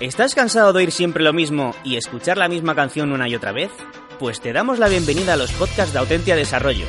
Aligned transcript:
¿Estás 0.00 0.34
cansado 0.34 0.72
de 0.72 0.80
oír 0.80 0.90
siempre 0.90 1.22
lo 1.22 1.32
mismo 1.32 1.72
y 1.84 1.96
escuchar 1.96 2.36
la 2.36 2.48
misma 2.48 2.74
canción 2.74 3.12
una 3.12 3.28
y 3.28 3.36
otra 3.36 3.52
vez? 3.52 3.70
Pues 4.18 4.40
te 4.40 4.52
damos 4.52 4.80
la 4.80 4.88
bienvenida 4.88 5.34
a 5.34 5.36
los 5.36 5.52
podcasts 5.52 5.92
de 5.92 6.00
Autentia 6.00 6.34
Desarrollo, 6.34 6.86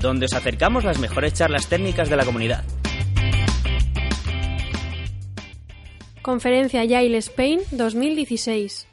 donde 0.00 0.24
os 0.24 0.32
acercamos 0.32 0.82
las 0.82 0.98
mejores 0.98 1.34
charlas 1.34 1.68
técnicas 1.68 2.08
de 2.08 2.16
la 2.16 2.24
comunidad. 2.24 2.64
Conferencia 6.22 6.80
Agile 6.80 7.18
Spain 7.18 7.60
2016. 7.72 8.88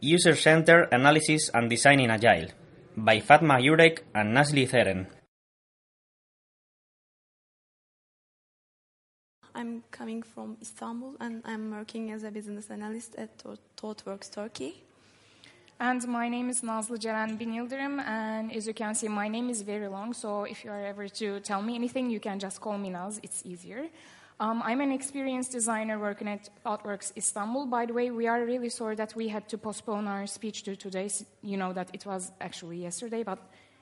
User 0.00 0.36
Center 0.36 0.88
Analysis 0.92 1.50
and 1.52 1.68
Design 1.68 1.98
in 1.98 2.12
Agile, 2.12 2.54
by 2.94 3.20
Fatma 3.20 3.58
Jurek 3.58 4.04
and 4.14 4.36
Nasli 4.36 4.68
Theren. 4.68 5.17
I'm 9.58 9.82
coming 9.90 10.22
from 10.22 10.56
Istanbul 10.62 11.16
and 11.18 11.42
I'm 11.44 11.72
working 11.72 12.12
as 12.12 12.22
a 12.22 12.30
business 12.30 12.70
analyst 12.70 13.16
at 13.16 13.30
ThoughtWorks 13.76 14.30
Turkey. 14.30 14.84
And 15.80 16.06
my 16.06 16.28
name 16.28 16.48
is 16.48 16.60
Nazlı 16.60 16.96
Ceren 16.96 17.36
Bin 17.36 17.50
and 18.06 18.52
as 18.52 18.68
you 18.68 18.74
can 18.74 18.94
see, 18.94 19.08
my 19.08 19.26
name 19.26 19.50
is 19.50 19.62
very 19.62 19.88
long, 19.88 20.14
so 20.14 20.44
if 20.44 20.64
you 20.64 20.70
are 20.70 20.86
ever 20.86 21.08
to 21.08 21.40
tell 21.40 21.60
me 21.60 21.74
anything, 21.74 22.08
you 22.08 22.20
can 22.20 22.38
just 22.38 22.60
call 22.60 22.78
me 22.78 22.90
Naz, 22.90 23.18
it's 23.24 23.44
easier. 23.44 23.86
Um, 24.38 24.62
I'm 24.64 24.80
an 24.80 24.92
experienced 24.92 25.50
designer 25.50 25.98
working 25.98 26.28
at 26.28 26.48
ThoughtWorks 26.64 27.16
Istanbul. 27.16 27.66
By 27.66 27.86
the 27.86 27.94
way, 27.94 28.12
we 28.12 28.28
are 28.28 28.44
really 28.44 28.68
sorry 28.68 28.94
that 28.94 29.16
we 29.16 29.26
had 29.26 29.48
to 29.48 29.58
postpone 29.58 30.06
our 30.06 30.28
speech 30.28 30.62
to 30.62 30.76
today. 30.76 31.10
You 31.42 31.56
know 31.56 31.72
that 31.72 31.90
it 31.92 32.06
was 32.06 32.30
actually 32.40 32.80
yesterday, 32.80 33.24
but 33.24 33.40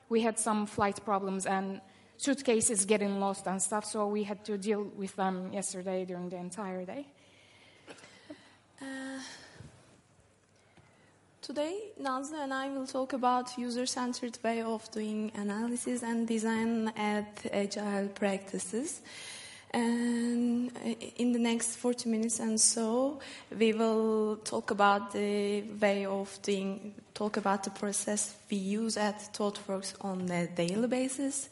we 0.09 0.21
had 0.21 0.39
some 0.39 0.65
flight 0.65 1.05
problems 1.05 1.45
and 1.45 1.81
suitcases 2.17 2.85
getting 2.85 3.19
lost 3.19 3.47
and 3.47 3.61
stuff, 3.61 3.85
so 3.85 4.07
we 4.07 4.23
had 4.23 4.43
to 4.45 4.57
deal 4.57 4.83
with 4.97 5.15
them 5.15 5.53
yesterday 5.53 6.05
during 6.05 6.29
the 6.29 6.37
entire 6.37 6.85
day. 6.85 7.05
Uh, 8.81 9.19
today, 11.41 11.75
Nazlı 12.01 12.43
and 12.43 12.53
I 12.53 12.69
will 12.69 12.85
talk 12.85 13.13
about 13.13 13.57
user-centered 13.57 14.37
way 14.43 14.61
of 14.61 14.89
doing 14.91 15.31
analysis 15.35 16.03
and 16.03 16.27
design 16.27 16.89
at 16.95 17.45
agile 17.51 18.09
practices. 18.09 19.01
And 19.71 20.71
in 21.17 21.33
the 21.33 21.39
next 21.39 21.75
40 21.77 22.09
minutes 22.09 22.39
and 22.39 22.59
so, 22.59 23.19
we 23.57 23.73
will 23.73 24.37
talk 24.37 24.71
about 24.71 25.11
the 25.11 25.63
way 25.81 26.05
of 26.05 26.39
doing, 26.41 26.93
talk 27.13 27.37
about 27.37 27.63
the 27.63 27.71
process 27.71 28.35
we 28.49 28.57
use 28.57 28.95
at 28.95 29.19
ThoughtWorks 29.33 29.95
on 30.01 30.29
a 30.31 30.47
daily 30.47 30.87
basis. 30.87 31.49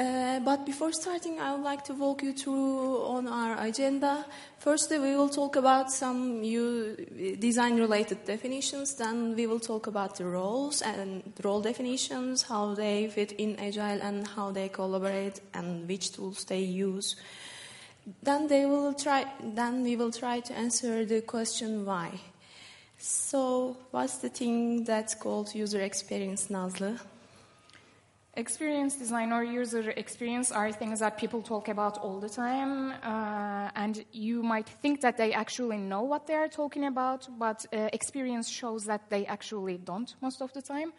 Uh, 0.00 0.40
but 0.40 0.64
before 0.64 0.92
starting, 0.92 1.38
I 1.38 1.52
would 1.52 1.62
like 1.62 1.84
to 1.84 1.92
walk 1.92 2.22
you 2.22 2.32
through 2.32 3.04
on 3.04 3.28
our 3.28 3.60
agenda. 3.66 4.24
Firstly, 4.58 4.98
we 4.98 5.14
will 5.14 5.28
talk 5.28 5.56
about 5.56 5.92
some 5.92 6.40
new 6.40 6.96
design-related 7.38 8.24
definitions. 8.24 8.94
Then 8.94 9.36
we 9.36 9.46
will 9.46 9.60
talk 9.60 9.88
about 9.88 10.16
the 10.16 10.24
roles 10.24 10.80
and 10.80 11.22
role 11.44 11.60
definitions, 11.60 12.44
how 12.44 12.72
they 12.72 13.08
fit 13.08 13.32
in 13.32 13.60
Agile 13.60 14.00
and 14.00 14.26
how 14.26 14.50
they 14.50 14.70
collaborate, 14.70 15.42
and 15.52 15.86
which 15.86 16.12
tools 16.12 16.44
they 16.44 16.60
use. 16.60 17.16
Then 18.22 18.46
they 18.46 18.64
will 18.64 18.94
try. 18.94 19.26
Then 19.42 19.82
we 19.82 19.96
will 19.96 20.12
try 20.12 20.40
to 20.40 20.54
answer 20.56 21.04
the 21.04 21.20
question 21.20 21.84
why. 21.84 22.18
So, 22.96 23.76
what's 23.90 24.16
the 24.16 24.30
thing 24.30 24.84
that's 24.84 25.14
called 25.14 25.54
user 25.54 25.82
experience, 25.82 26.46
Nazlı? 26.48 26.98
Experience 28.34 28.94
design 28.94 29.32
or 29.32 29.42
user 29.42 29.90
experience 29.90 30.52
are 30.52 30.70
things 30.70 31.00
that 31.00 31.18
people 31.18 31.42
talk 31.42 31.66
about 31.66 31.98
all 31.98 32.20
the 32.20 32.28
time, 32.28 32.92
uh, 33.02 33.70
and 33.74 34.04
you 34.12 34.40
might 34.40 34.68
think 34.68 35.00
that 35.00 35.16
they 35.16 35.32
actually 35.32 35.78
know 35.78 36.02
what 36.02 36.28
they 36.28 36.34
are 36.34 36.46
talking 36.46 36.84
about, 36.84 37.26
but 37.40 37.66
uh, 37.72 37.88
experience 37.92 38.48
shows 38.48 38.84
that 38.84 39.10
they 39.10 39.26
actually 39.26 39.78
don't 39.78 40.14
most 40.20 40.42
of 40.42 40.52
the 40.52 40.62
time. 40.62 40.92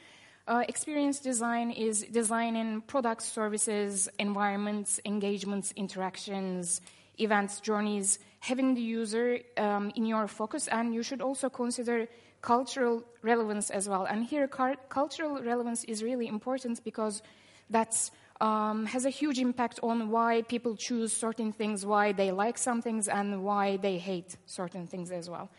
Uh, 0.46 0.66
experience 0.68 1.20
design 1.20 1.72
is 1.72 2.04
designing 2.12 2.82
products, 2.82 3.32
services, 3.32 4.10
environments, 4.20 5.00
engagements, 5.06 5.72
interactions, 5.78 6.82
events, 7.18 7.62
journeys, 7.62 8.20
having 8.40 8.74
the 8.76 8.82
user 8.82 9.40
um, 9.56 9.90
in 9.96 10.06
your 10.06 10.28
focus, 10.28 10.68
and 10.68 10.94
you 10.94 11.02
should 11.02 11.22
also 11.22 11.50
consider 11.50 12.10
cultural 12.42 13.04
relevance 13.22 13.70
as 13.70 13.88
well. 13.88 14.06
And 14.06 14.26
here, 14.26 14.48
cultural 14.48 15.42
relevance 15.42 15.84
is 15.86 16.04
really 16.04 16.28
important 16.28 16.84
because 16.84 17.22
that 17.70 18.10
um, 18.42 18.86
has 18.88 19.06
a 19.06 19.10
huge 19.10 19.40
impact 19.40 19.80
on 19.84 20.10
why 20.10 20.42
people 20.42 20.76
choose 20.76 21.14
certain 21.14 21.52
things, 21.52 21.86
why 21.86 22.12
they 22.12 22.32
like 22.32 22.58
some 22.58 22.82
things, 22.82 23.08
and 23.08 23.44
why 23.44 23.78
they 23.78 23.98
hate 23.98 24.36
certain 24.46 24.88
things 24.88 25.12
as 25.12 25.30
well. 25.30 25.50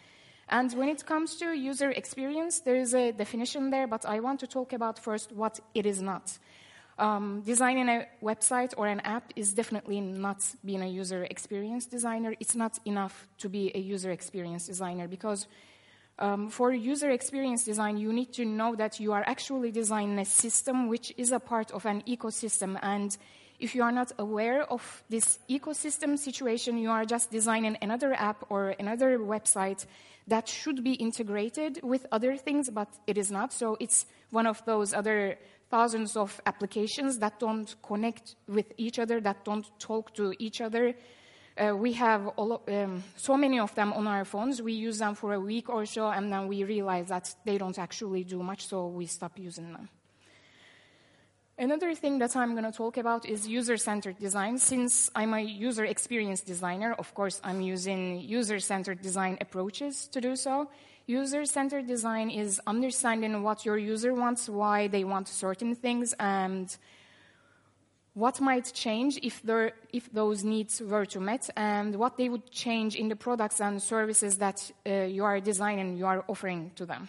And 0.49 0.73
when 0.73 0.89
it 0.89 1.07
comes 1.07 1.37
to 1.37 1.53
user 1.53 1.91
experience, 1.91 2.61
there 2.61 2.77
is 2.77 2.95
a 2.95 3.13
definition 3.13 3.71
there, 3.71 3.87
but 3.87 4.05
I 4.05 4.21
want 4.21 4.41
to 4.41 4.47
talk 4.47 4.73
about 4.73 4.99
first 4.99 5.33
what 5.33 5.61
it 5.75 5.87
is 5.87 6.03
not. 6.03 6.39
Um, 6.99 7.43
designing 7.47 7.89
a 7.89 8.07
website 8.23 8.75
or 8.77 8.87
an 8.87 9.01
app 9.01 9.33
is 9.35 9.55
definitely 9.55 10.01
not 10.01 10.45
being 10.65 10.83
a 10.83 10.87
user 10.87 11.25
experience 11.25 11.87
designer. 11.87 12.35
It's 12.39 12.55
not 12.55 12.79
enough 12.85 13.29
to 13.39 13.49
be 13.49 13.73
a 13.75 13.79
user 13.79 14.11
experience 14.11 14.67
designer 14.67 15.09
because 15.09 15.47
um, 16.19 16.49
for 16.51 16.73
user 16.73 17.11
experience 17.11 17.65
design, 17.65 17.97
you 17.97 18.13
need 18.13 18.33
to 18.35 18.45
know 18.45 18.75
that 18.77 19.01
you 19.01 19.13
are 19.13 19.25
actually 19.27 19.71
designing 19.71 20.19
a 20.19 20.25
system 20.25 20.89
which 20.89 21.13
is 21.17 21.33
a 21.33 21.41
part 21.41 21.71
of 21.71 21.87
an 21.87 22.03
ecosystem. 22.03 22.79
And 22.83 23.17
if 23.59 23.75
you 23.75 23.83
are 23.83 23.93
not 23.93 24.13
aware 24.19 24.65
of 24.65 25.03
this 25.09 25.39
ecosystem 25.49 26.19
situation, 26.19 26.79
you 26.79 26.91
are 26.91 27.05
just 27.05 27.31
designing 27.31 27.77
another 27.81 28.13
app 28.15 28.45
or 28.51 28.71
another 28.79 29.19
website 29.19 29.87
that 30.29 30.49
should 30.49 30.85
be 30.85 30.93
integrated 30.93 31.81
with 31.83 32.07
other 32.13 32.37
things, 32.37 32.71
but 32.71 32.89
it 33.07 33.19
is 33.19 33.31
not. 33.31 33.53
So 33.53 33.77
it's 33.81 34.07
one 34.31 34.47
of 34.47 34.65
those 34.65 34.95
other 34.95 35.39
thousands 35.71 36.17
of 36.17 36.41
applications 36.47 37.19
that 37.19 37.41
don't 37.41 37.75
connect 37.83 38.37
with 38.47 38.73
each 38.77 38.99
other, 38.99 39.21
that 39.21 39.45
don't 39.45 39.67
talk 39.79 40.15
to 40.15 40.35
each 40.39 40.61
other, 40.61 40.95
uh, 41.59 41.77
we 41.77 41.93
have 41.95 42.29
all, 42.37 42.63
um, 42.69 43.03
so 43.17 43.37
many 43.37 43.59
of 43.61 43.75
them 43.75 43.93
on 43.93 44.07
our 44.07 44.25
phones. 44.25 44.63
We 44.63 44.73
use 44.73 44.99
them 44.99 45.15
for 45.15 45.35
a 45.35 45.41
week 45.41 45.69
or 45.69 45.85
so, 45.87 46.09
and 46.09 46.33
then 46.33 46.49
we 46.49 46.65
realize 46.65 47.09
that 47.09 47.35
they 47.45 47.59
don't 47.59 47.79
actually 47.79 48.25
do 48.25 48.43
much, 48.43 48.67
so 48.67 48.87
we 48.87 49.07
stop 49.07 49.39
using 49.39 49.73
them. 49.73 49.89
Another 51.59 51.95
thing 51.95 52.19
that 52.19 52.35
I'm 52.35 52.53
going 52.53 52.65
to 52.65 52.73
talk 52.73 52.97
about 52.97 53.27
is 53.27 53.47
user 53.47 53.77
centered 53.77 54.19
design. 54.19 54.59
Since 54.59 55.11
I'm 55.15 55.35
a 55.35 55.41
user 55.41 55.85
experience 55.85 56.41
designer, 56.41 56.95
of 56.99 57.15
course, 57.15 57.41
I'm 57.45 57.61
using 57.61 58.21
user 58.21 58.59
centered 58.59 59.03
design 59.03 59.37
approaches 59.41 60.09
to 60.09 60.21
do 60.21 60.35
so. 60.35 60.69
User 61.07 61.45
centered 61.45 61.87
design 61.87 62.31
is 62.31 62.61
understanding 62.67 63.43
what 63.43 63.67
your 63.67 63.77
user 63.77 64.15
wants, 64.15 64.49
why 64.49 64.89
they 64.89 65.05
want 65.05 65.29
certain 65.29 65.75
things, 65.75 66.15
and 66.19 66.75
what 68.15 68.41
might 68.41 68.73
change 68.75 69.19
if, 69.23 69.43
there, 69.43 69.73
if 69.93 70.13
those 70.13 70.45
needs 70.45 70.81
were 70.83 71.07
to 71.07 71.21
met 71.21 71.49
and 71.57 71.97
what 71.97 72.19
they 72.19 72.29
would 72.29 72.51
change 72.51 72.95
in 72.95 73.09
the 73.09 73.17
products 73.17 73.61
and 73.61 73.83
services 73.83 74.39
that 74.39 74.71
uh, 74.87 75.05
you 75.05 75.25
are 75.25 75.41
designing, 75.41 75.97
you 75.97 76.07
are 76.07 76.25
offering 76.29 76.71
to 76.77 76.85
them. 76.85 77.09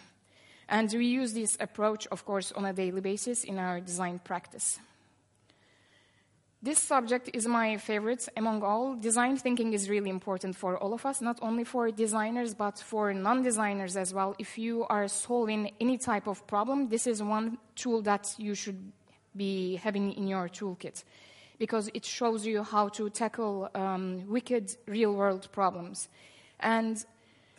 And 0.68 0.90
we 0.92 1.06
use 1.06 1.34
this 1.34 1.58
approach, 1.60 2.06
of 2.06 2.24
course, 2.24 2.52
on 2.52 2.64
a 2.64 2.72
daily 2.72 3.02
basis 3.02 3.44
in 3.44 3.58
our 3.58 3.80
design 3.80 4.18
practice. 4.24 4.78
This 6.62 6.78
subject 6.78 7.28
is 7.34 7.46
my 7.46 7.76
favorite 7.76 8.26
among 8.38 8.62
all. 8.62 8.94
Design 8.94 9.36
thinking 9.36 9.74
is 9.74 9.90
really 9.90 10.08
important 10.08 10.56
for 10.56 10.78
all 10.78 10.94
of 10.94 11.04
us, 11.04 11.20
not 11.20 11.38
only 11.42 11.64
for 11.64 11.90
designers, 11.90 12.54
but 12.54 12.78
for 12.78 13.12
non 13.12 13.42
designers 13.42 13.98
as 13.98 14.14
well. 14.14 14.34
If 14.38 14.56
you 14.56 14.86
are 14.88 15.06
solving 15.08 15.72
any 15.78 15.98
type 15.98 16.26
of 16.26 16.46
problem, 16.46 16.88
this 16.88 17.06
is 17.06 17.22
one 17.22 17.58
tool 17.74 18.00
that 18.02 18.34
you 18.38 18.54
should 18.54 18.92
be 19.36 19.76
having 19.76 20.12
in 20.12 20.28
your 20.28 20.48
toolkit 20.48 21.04
because 21.58 21.90
it 21.94 22.04
shows 22.04 22.44
you 22.44 22.62
how 22.62 22.88
to 22.88 23.10
tackle 23.10 23.70
um, 23.74 24.28
wicked 24.28 24.76
real 24.86 25.14
world 25.14 25.48
problems. 25.52 26.08
And 26.60 27.04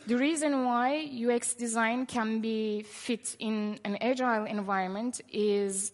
the 0.06 0.16
reason 0.16 0.64
why 0.64 1.10
UX 1.10 1.54
design 1.54 2.06
can 2.06 2.40
be 2.40 2.82
fit 2.82 3.36
in 3.38 3.78
an 3.84 3.96
agile 4.00 4.44
environment 4.44 5.20
is 5.32 5.92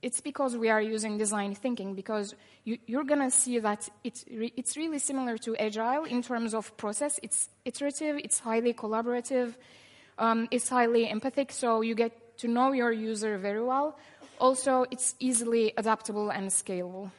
it's 0.00 0.20
because 0.20 0.56
we 0.56 0.68
are 0.68 0.80
using 0.80 1.18
design 1.18 1.54
thinking 1.54 1.94
because 1.94 2.34
you, 2.64 2.78
are 2.98 3.04
going 3.04 3.20
to 3.20 3.30
see 3.30 3.58
that 3.58 3.88
it's, 4.04 4.24
re- 4.30 4.52
it's 4.56 4.76
really 4.76 4.98
similar 4.98 5.38
to 5.38 5.56
agile 5.56 6.04
in 6.04 6.22
terms 6.22 6.54
of 6.54 6.76
process 6.76 7.18
it's 7.22 7.48
iterative 7.64 8.16
it's 8.22 8.38
highly 8.38 8.72
collaborative 8.72 9.54
um, 10.18 10.46
it's 10.50 10.68
highly 10.68 11.08
empathic 11.08 11.50
so 11.50 11.80
you 11.80 11.94
get 11.94 12.38
to 12.38 12.46
know 12.46 12.72
your 12.72 12.92
user 12.92 13.38
very 13.38 13.62
well 13.62 13.98
also 14.38 14.86
it's 14.90 15.14
easily 15.20 15.72
adaptable 15.76 16.30
and 16.30 16.48
scalable. 16.50 17.10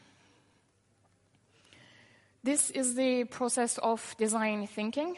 This 2.44 2.70
is 2.72 2.96
the 2.96 3.26
process 3.26 3.78
of 3.78 4.16
design 4.18 4.68
thinking. 4.68 5.18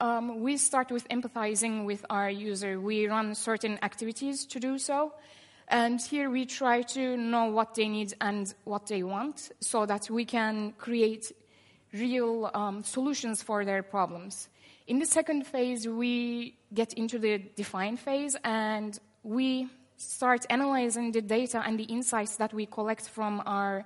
Um, 0.00 0.40
we 0.40 0.56
start 0.56 0.90
with 0.90 1.08
empathizing 1.08 1.84
with 1.84 2.04
our 2.10 2.28
user. 2.28 2.80
We 2.80 3.06
run 3.06 3.34
certain 3.34 3.78
activities 3.82 4.46
to 4.46 4.60
do 4.60 4.78
so 4.78 5.12
and 5.68 6.00
here 6.00 6.28
we 6.28 6.44
try 6.44 6.82
to 6.82 7.16
know 7.16 7.46
what 7.46 7.74
they 7.74 7.88
need 7.88 8.14
and 8.20 8.52
what 8.64 8.86
they 8.86 9.02
want 9.02 9.50
so 9.60 9.86
that 9.86 10.10
we 10.10 10.24
can 10.24 10.72
create 10.78 11.32
real 11.92 12.50
um, 12.52 12.82
solutions 12.82 13.42
for 13.42 13.64
their 13.64 13.82
problems. 13.82 14.48
In 14.86 14.98
the 14.98 15.06
second 15.06 15.46
phase, 15.46 15.88
we 15.88 16.58
get 16.74 16.92
into 16.94 17.18
the 17.18 17.38
define 17.38 17.96
phase 17.96 18.36
and 18.44 18.98
we 19.22 19.68
start 20.12 20.46
analyzing 20.50 21.12
the 21.12 21.22
data 21.22 21.62
and 21.64 21.78
the 21.78 21.84
insights 21.84 22.36
that 22.36 22.52
we 22.52 22.66
collect 22.66 23.08
from 23.08 23.42
our, 23.46 23.84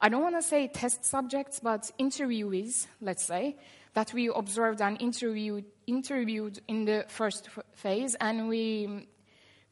I 0.00 0.08
don't 0.08 0.22
want 0.22 0.36
to 0.36 0.42
say 0.42 0.68
test 0.68 1.04
subjects, 1.04 1.60
but 1.60 1.90
interviewees, 1.98 2.86
let's 3.00 3.24
say, 3.24 3.56
that 3.94 4.12
we 4.12 4.28
observed 4.28 4.80
and 4.80 5.00
interviewed, 5.00 5.64
interviewed 5.86 6.60
in 6.68 6.84
the 6.84 7.04
first 7.08 7.48
phase. 7.74 8.14
And 8.20 8.48
we 8.48 9.08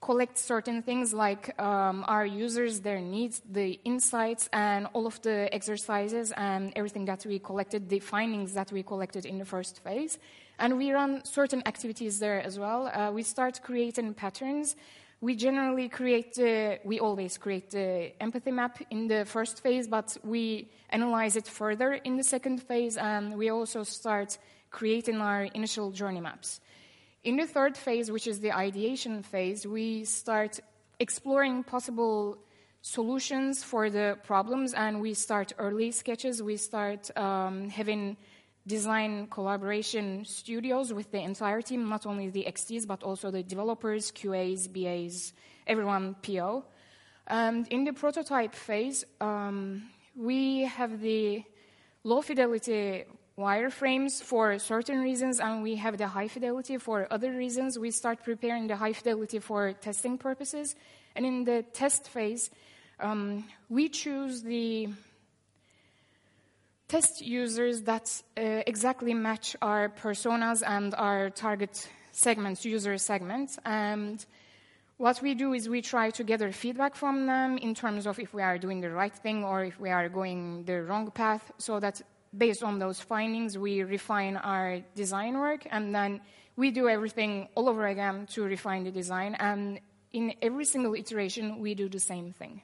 collect 0.00 0.38
certain 0.38 0.82
things 0.82 1.12
like 1.12 1.60
um, 1.60 2.04
our 2.06 2.26
users, 2.26 2.80
their 2.80 3.00
needs, 3.00 3.42
the 3.50 3.80
insights, 3.84 4.48
and 4.52 4.86
all 4.92 5.06
of 5.06 5.20
the 5.22 5.52
exercises 5.52 6.32
and 6.36 6.72
everything 6.76 7.04
that 7.06 7.24
we 7.26 7.38
collected, 7.38 7.88
the 7.88 7.98
findings 7.98 8.52
that 8.54 8.70
we 8.72 8.82
collected 8.82 9.26
in 9.26 9.38
the 9.38 9.44
first 9.44 9.82
phase. 9.82 10.18
And 10.58 10.76
we 10.76 10.92
run 10.92 11.24
certain 11.24 11.62
activities 11.66 12.18
there 12.18 12.40
as 12.40 12.58
well. 12.58 12.86
Uh, 12.86 13.10
we 13.12 13.22
start 13.22 13.60
creating 13.62 14.14
patterns. 14.14 14.76
We 15.20 15.34
generally 15.34 15.88
create, 15.88 16.34
the, 16.34 16.78
we 16.84 17.00
always 17.00 17.38
create 17.38 17.70
the 17.70 18.12
empathy 18.20 18.50
map 18.50 18.78
in 18.90 19.08
the 19.08 19.24
first 19.24 19.62
phase, 19.62 19.88
but 19.88 20.16
we 20.22 20.70
analyze 20.90 21.36
it 21.36 21.48
further 21.48 21.94
in 21.94 22.16
the 22.16 22.22
second 22.22 22.62
phase, 22.62 22.98
and 22.98 23.36
we 23.36 23.48
also 23.48 23.82
start 23.82 24.36
creating 24.70 25.22
our 25.22 25.44
initial 25.44 25.90
journey 25.90 26.20
maps. 26.20 26.60
In 27.24 27.36
the 27.36 27.46
third 27.46 27.76
phase, 27.76 28.10
which 28.10 28.26
is 28.26 28.40
the 28.40 28.52
ideation 28.52 29.22
phase, 29.22 29.66
we 29.66 30.04
start 30.04 30.60
exploring 31.00 31.64
possible 31.64 32.38
solutions 32.82 33.64
for 33.64 33.90
the 33.90 34.16
problems 34.22 34.72
and 34.74 35.00
we 35.00 35.12
start 35.12 35.52
early 35.58 35.90
sketches. 35.90 36.42
We 36.42 36.56
start 36.56 37.10
um, 37.16 37.68
having 37.68 38.16
design 38.66 39.28
collaboration 39.28 40.24
studios 40.24 40.92
with 40.92 41.10
the 41.12 41.20
entire 41.20 41.62
team, 41.62 41.88
not 41.88 42.06
only 42.06 42.30
the 42.30 42.44
XDs, 42.48 42.86
but 42.86 43.02
also 43.02 43.30
the 43.30 43.42
developers, 43.42 44.10
QAs, 44.10 44.66
BAs, 44.66 45.32
everyone 45.66 46.16
PO. 46.22 46.64
And 47.28 47.66
in 47.68 47.84
the 47.84 47.92
prototype 47.92 48.54
phase, 48.54 49.04
um, 49.20 49.88
we 50.16 50.62
have 50.62 51.00
the 51.00 51.44
low 52.04 52.22
fidelity 52.22 53.04
wireframes 53.38 54.22
for 54.22 54.58
certain 54.58 55.00
reasons 55.00 55.40
and 55.40 55.62
we 55.62 55.76
have 55.76 55.98
the 55.98 56.06
high 56.06 56.28
fidelity 56.28 56.78
for 56.78 57.06
other 57.10 57.32
reasons. 57.32 57.78
We 57.78 57.90
start 57.90 58.24
preparing 58.24 58.66
the 58.66 58.76
high 58.76 58.94
fidelity 58.94 59.40
for 59.40 59.72
testing 59.74 60.16
purposes. 60.16 60.74
And 61.14 61.26
in 61.26 61.44
the 61.44 61.64
test 61.72 62.08
phase, 62.08 62.50
um, 62.98 63.44
we 63.68 63.88
choose 63.88 64.42
the 64.42 64.88
test 66.88 67.20
users 67.20 67.82
that 67.82 68.22
uh, 68.36 68.62
exactly 68.66 69.14
match 69.14 69.56
our 69.60 69.88
personas 69.88 70.62
and 70.66 70.94
our 70.94 71.30
target 71.30 71.88
segments, 72.12 72.64
user 72.64 72.96
segments. 72.98 73.58
And 73.64 74.24
what 74.96 75.20
we 75.20 75.34
do 75.34 75.52
is 75.52 75.68
we 75.68 75.82
try 75.82 76.10
to 76.10 76.24
gather 76.24 76.52
feedback 76.52 76.94
from 76.94 77.26
them 77.26 77.58
in 77.58 77.74
terms 77.74 78.06
of 78.06 78.18
if 78.18 78.32
we 78.32 78.42
are 78.42 78.58
doing 78.58 78.80
the 78.80 78.90
right 78.90 79.14
thing 79.14 79.44
or 79.44 79.64
if 79.64 79.78
we 79.78 79.90
are 79.90 80.08
going 80.08 80.64
the 80.64 80.82
wrong 80.82 81.10
path 81.10 81.52
so 81.58 81.80
that 81.80 82.00
based 82.36 82.62
on 82.62 82.78
those 82.78 83.00
findings, 83.00 83.58
we 83.58 83.82
refine 83.82 84.36
our 84.36 84.80
design 84.94 85.38
work, 85.38 85.66
and 85.70 85.94
then 85.94 86.20
we 86.56 86.70
do 86.70 86.88
everything 86.88 87.48
all 87.54 87.68
over 87.68 87.86
again 87.86 88.26
to 88.26 88.44
refine 88.44 88.84
the 88.84 88.90
design. 88.90 89.34
And 89.38 89.80
in 90.12 90.34
every 90.42 90.64
single 90.64 90.94
iteration, 90.94 91.58
we 91.60 91.74
do 91.74 91.88
the 91.88 92.00
same 92.00 92.32
thing. 92.32 92.62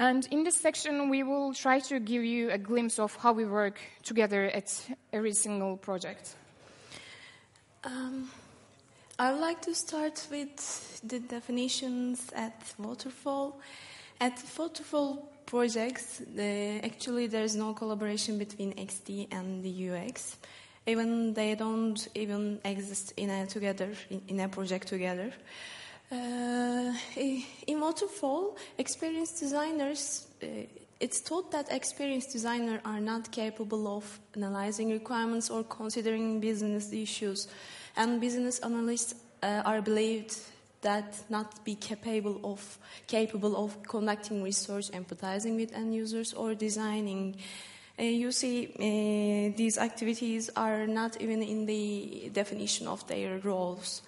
And 0.00 0.26
in 0.30 0.44
this 0.44 0.56
section, 0.56 1.10
we 1.10 1.22
will 1.24 1.52
try 1.52 1.78
to 1.80 2.00
give 2.00 2.24
you 2.24 2.50
a 2.50 2.56
glimpse 2.56 2.98
of 2.98 3.14
how 3.16 3.34
we 3.34 3.44
work 3.44 3.78
together 4.02 4.46
at 4.46 4.72
every 5.12 5.34
single 5.34 5.76
project. 5.76 6.36
Um, 7.84 8.30
I 9.18 9.30
would 9.30 9.42
like 9.42 9.60
to 9.60 9.74
start 9.74 10.26
with 10.30 11.00
the 11.04 11.18
definitions 11.18 12.30
at 12.34 12.72
Waterfall. 12.78 13.60
At 14.18 14.42
Waterfall 14.58 15.28
projects, 15.44 16.22
the, 16.34 16.80
actually 16.82 17.26
there's 17.26 17.54
no 17.54 17.74
collaboration 17.74 18.38
between 18.38 18.72
XD 18.76 19.28
and 19.30 19.62
the 19.62 19.90
UX. 19.90 20.38
Even 20.86 21.34
they 21.34 21.54
don't 21.54 22.08
even 22.14 22.58
exist 22.64 23.12
in 23.18 23.28
a 23.28 23.46
together 23.46 23.92
in, 24.08 24.22
in 24.28 24.40
a 24.40 24.48
project 24.48 24.88
together. 24.88 25.30
Uh, 26.12 26.92
in 27.68 27.80
Waterfall, 27.80 28.56
experienced 28.78 29.38
designers, 29.38 30.26
uh, 30.42 30.46
it's 30.98 31.20
thought 31.20 31.52
that 31.52 31.70
experienced 31.70 32.32
designers 32.32 32.80
are 32.84 32.98
not 32.98 33.30
capable 33.30 33.96
of 33.96 34.18
analyzing 34.34 34.90
requirements 34.90 35.50
or 35.50 35.62
considering 35.62 36.40
business 36.40 36.92
issues, 36.92 37.46
and 37.96 38.20
business 38.20 38.58
analysts 38.58 39.14
uh, 39.44 39.62
are 39.64 39.80
believed 39.80 40.36
that 40.82 41.16
not 41.28 41.64
be 41.64 41.76
capable 41.76 42.40
of 42.42 42.78
capable 43.06 43.56
of 43.64 43.80
conducting 43.84 44.42
research, 44.42 44.90
empathizing 44.90 45.54
with 45.54 45.72
end 45.72 45.94
users, 45.94 46.32
or 46.32 46.56
designing. 46.56 47.36
Uh, 47.96 48.02
you 48.02 48.32
see, 48.32 48.66
uh, 48.66 49.56
these 49.56 49.78
activities 49.78 50.50
are 50.56 50.88
not 50.88 51.20
even 51.20 51.40
in 51.40 51.66
the 51.66 52.30
definition 52.32 52.88
of 52.88 53.06
their 53.06 53.38
roles. 53.38 54.02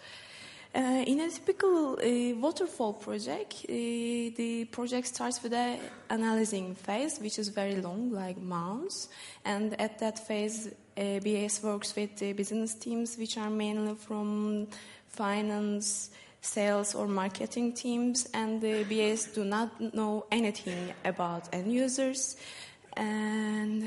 Uh, 0.74 1.04
in 1.06 1.20
a 1.20 1.28
typical 1.28 1.98
uh, 2.00 2.34
waterfall 2.40 2.94
project, 2.94 3.66
uh, 3.68 3.72
the 3.72 4.66
project 4.70 5.06
starts 5.06 5.42
with 5.42 5.52
an 5.52 5.78
analyzing 6.08 6.74
phase, 6.74 7.18
which 7.18 7.38
is 7.38 7.48
very 7.48 7.76
long, 7.76 8.10
like 8.10 8.38
months. 8.40 9.08
And 9.44 9.78
at 9.78 9.98
that 9.98 10.26
phase, 10.26 10.70
BA 10.96 11.48
works 11.62 11.94
with 11.94 12.16
the 12.16 12.32
business 12.32 12.74
teams, 12.74 13.18
which 13.18 13.36
are 13.36 13.50
mainly 13.50 13.94
from 13.96 14.68
finance, 15.08 16.10
sales 16.40 16.94
or 16.94 17.06
marketing 17.06 17.72
teams, 17.74 18.28
and 18.34 18.60
the 18.60 18.84
BAs 18.84 19.26
do 19.26 19.44
not 19.44 19.94
know 19.94 20.26
anything 20.30 20.92
about 21.04 21.48
end 21.52 21.72
users, 21.72 22.36
and 22.96 23.84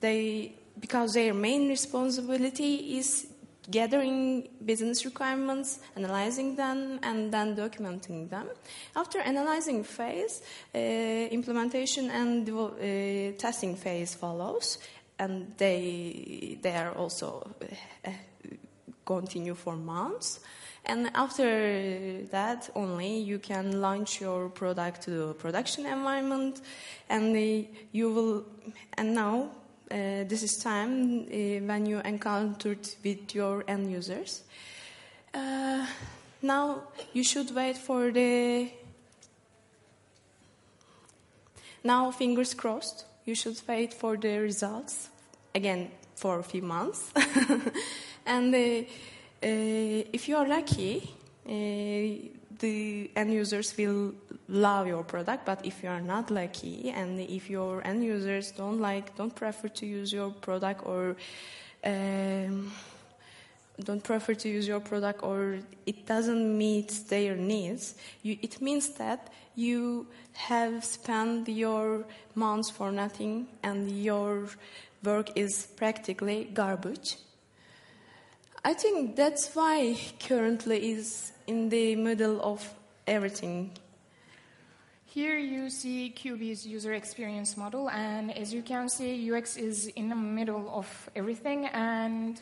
they 0.00 0.54
because 0.78 1.14
their 1.14 1.34
main 1.34 1.68
responsibility 1.68 2.98
is 2.98 3.28
gathering 3.70 4.48
business 4.64 5.04
requirements, 5.04 5.80
analyzing 5.96 6.56
them, 6.56 6.98
and 7.02 7.32
then 7.32 7.56
documenting 7.56 8.28
them. 8.28 8.48
After 8.94 9.20
analyzing 9.20 9.84
phase, 9.84 10.42
uh, 10.74 10.78
implementation 10.78 12.10
and 12.10 12.48
uh, 12.48 13.36
testing 13.38 13.76
phase 13.76 14.14
follows, 14.14 14.78
and 15.18 15.54
they 15.56 16.58
they 16.62 16.76
are 16.76 16.92
also 16.92 17.48
uh, 18.06 18.10
continue 19.04 19.54
for 19.54 19.76
months. 19.76 20.40
And 20.86 21.10
after 21.14 22.24
that, 22.30 22.68
only 22.74 23.18
you 23.18 23.38
can 23.38 23.80
launch 23.80 24.20
your 24.20 24.50
product 24.50 25.02
to 25.02 25.10
the 25.10 25.34
production 25.34 25.86
environment, 25.86 26.60
and 27.08 27.34
you 27.92 28.12
will. 28.12 28.44
And 28.98 29.14
now, 29.14 29.50
uh, 29.94 30.24
this 30.26 30.42
is 30.42 30.56
time 30.56 31.20
uh, 31.20 31.64
when 31.66 31.86
you 31.86 32.00
encountered 32.00 32.88
with 33.04 33.34
your 33.34 33.62
end 33.68 33.90
users. 33.90 34.42
Uh, 35.32 35.86
now 36.42 36.82
you 37.12 37.22
should 37.22 37.54
wait 37.54 37.78
for 37.78 38.10
the. 38.10 38.68
Now, 41.84 42.10
fingers 42.10 42.54
crossed. 42.54 43.04
You 43.24 43.34
should 43.34 43.60
wait 43.68 43.94
for 43.94 44.16
the 44.16 44.38
results 44.38 45.08
again 45.54 45.90
for 46.16 46.40
a 46.40 46.42
few 46.42 46.62
months, 46.62 47.12
and. 48.26 48.54
Uh, 48.54 48.84
uh, 49.44 50.02
if 50.10 50.26
you 50.26 50.36
are 50.38 50.48
lucky, 50.48 51.02
uh, 51.46 52.28
the 52.60 53.10
end 53.16 53.32
users 53.32 53.76
will 53.76 54.12
love 54.48 54.86
your 54.86 55.02
product 55.02 55.44
but 55.46 55.64
if 55.64 55.82
you 55.82 55.88
are 55.88 56.00
not 56.00 56.30
lucky 56.30 56.90
and 56.90 57.18
if 57.20 57.50
your 57.50 57.84
end 57.86 58.04
users 58.04 58.50
don't 58.52 58.80
like 58.80 59.16
don't 59.16 59.34
prefer 59.34 59.68
to 59.68 59.86
use 59.86 60.12
your 60.12 60.30
product 60.30 60.86
or 60.86 61.16
um, 61.84 62.70
don't 63.82 64.04
prefer 64.04 64.34
to 64.34 64.48
use 64.48 64.68
your 64.68 64.80
product 64.80 65.22
or 65.22 65.58
it 65.86 66.06
doesn't 66.06 66.56
meet 66.56 66.90
their 67.08 67.34
needs, 67.34 67.96
you, 68.22 68.38
it 68.40 68.60
means 68.60 68.90
that 68.90 69.32
you 69.56 70.06
have 70.32 70.84
spent 70.84 71.48
your 71.48 72.04
months 72.34 72.70
for 72.70 72.92
nothing 72.92 73.46
and 73.62 73.90
your 74.02 74.48
work 75.02 75.36
is 75.36 75.66
practically 75.76 76.44
garbage. 76.54 77.16
I 78.66 78.72
think 78.72 79.14
that's 79.14 79.54
why 79.54 79.94
currently 80.18 80.92
is 80.92 81.32
in 81.46 81.68
the 81.68 81.96
middle 81.96 82.40
of 82.40 82.66
everything. 83.06 83.72
Here 85.04 85.36
you 85.36 85.68
see 85.68 86.12
QB's 86.16 86.66
user 86.66 86.94
experience 86.94 87.58
model, 87.58 87.90
and 87.90 88.36
as 88.36 88.54
you 88.54 88.62
can 88.62 88.88
see, 88.88 89.30
UX 89.30 89.58
is 89.58 89.88
in 89.88 90.08
the 90.08 90.16
middle 90.16 90.70
of 90.72 90.88
everything. 91.14 91.66
And 91.66 92.40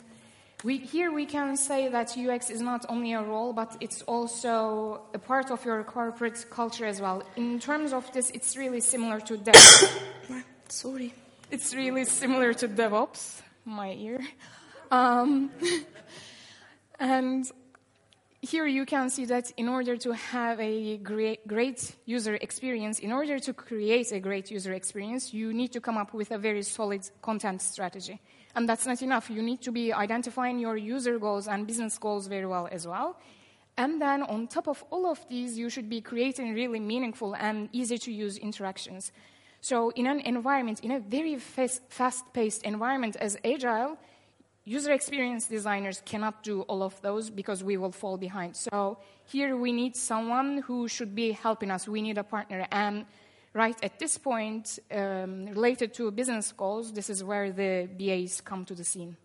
we, 0.63 0.77
here 0.77 1.11
we 1.11 1.25
can 1.25 1.57
say 1.57 1.89
that 1.89 2.17
UX 2.17 2.49
is 2.49 2.61
not 2.61 2.85
only 2.87 3.11
a 3.11 3.21
role, 3.21 3.51
but 3.51 3.75
it's 3.81 4.01
also 4.03 5.01
a 5.13 5.19
part 5.19 5.51
of 5.51 5.65
your 5.65 5.83
corporate 5.83 6.45
culture 6.49 6.85
as 6.85 7.01
well. 7.01 7.21
In 7.35 7.59
terms 7.59 7.91
of 7.91 8.09
this, 8.13 8.31
it's 8.31 8.55
really 8.55 8.79
similar 8.79 9.19
to 9.19 9.37
DevOps. 9.37 10.01
Sorry. 10.69 11.13
it's 11.51 11.75
really 11.75 12.05
similar 12.05 12.53
to 12.53 12.69
DevOps, 12.69 13.41
my 13.65 13.91
ear. 13.91 14.21
Um, 14.93 15.49
and 16.99 17.51
here 18.41 18.67
you 18.67 18.85
can 18.85 19.09
see 19.09 19.25
that 19.25 19.51
in 19.57 19.67
order 19.67 19.97
to 19.97 20.11
have 20.11 20.59
a 20.59 20.97
great, 20.97 21.47
great 21.47 21.95
user 22.05 22.35
experience, 22.35 22.99
in 22.99 23.11
order 23.11 23.39
to 23.39 23.53
create 23.53 24.11
a 24.11 24.19
great 24.19 24.51
user 24.51 24.71
experience, 24.73 25.33
you 25.33 25.51
need 25.51 25.71
to 25.71 25.81
come 25.81 25.97
up 25.97 26.13
with 26.13 26.29
a 26.29 26.37
very 26.37 26.61
solid 26.61 27.09
content 27.23 27.63
strategy. 27.63 28.21
And 28.55 28.69
that's 28.69 28.85
not 28.85 29.01
enough. 29.01 29.31
You 29.31 29.41
need 29.41 29.63
to 29.63 29.71
be 29.71 29.91
identifying 29.91 30.59
your 30.59 30.77
user 30.77 31.17
goals 31.17 31.47
and 31.47 31.65
business 31.65 31.97
goals 31.97 32.27
very 32.27 32.45
well 32.45 32.69
as 32.71 32.85
well. 32.85 33.17
And 33.75 33.99
then 33.99 34.21
on 34.21 34.45
top 34.45 34.67
of 34.67 34.83
all 34.91 35.07
of 35.07 35.27
these, 35.27 35.57
you 35.57 35.71
should 35.71 35.89
be 35.89 36.01
creating 36.01 36.53
really 36.53 36.79
meaningful 36.79 37.35
and 37.35 37.67
easy 37.71 37.97
to 37.97 38.11
use 38.11 38.37
interactions. 38.37 39.11
So 39.61 39.89
in 39.91 40.05
an 40.05 40.19
environment, 40.19 40.81
in 40.81 40.91
a 40.91 40.99
very 40.99 41.37
fast-paced 41.37 42.61
environment 42.61 43.15
as 43.15 43.37
agile, 43.43 43.97
user 44.65 44.91
experience 44.91 45.47
designers 45.47 46.01
cannot 46.05 46.43
do 46.43 46.61
all 46.61 46.83
of 46.83 46.99
those 47.01 47.29
because 47.29 47.63
we 47.63 47.77
will 47.77 47.91
fall 47.91 48.17
behind. 48.17 48.55
So 48.55 48.97
here 49.25 49.57
we 49.57 49.71
need 49.71 49.95
someone 49.95 50.59
who 50.59 50.87
should 50.87 51.13
be 51.15 51.31
helping 51.31 51.71
us. 51.71 51.87
We 51.87 52.01
need 52.01 52.17
a 52.17 52.23
partner. 52.23 52.67
And 52.71 53.05
right 53.53 53.77
at 53.83 53.99
this 53.99 54.17
point, 54.17 54.79
um, 54.91 55.47
related 55.47 55.93
to 55.95 56.11
business 56.11 56.51
goals, 56.51 56.93
this 56.93 57.09
is 57.09 57.23
where 57.23 57.51
the 57.51 57.89
BAs 57.97 58.41
come 58.41 58.65
to 58.65 58.75
the 58.75 58.83
scene. 58.83 59.17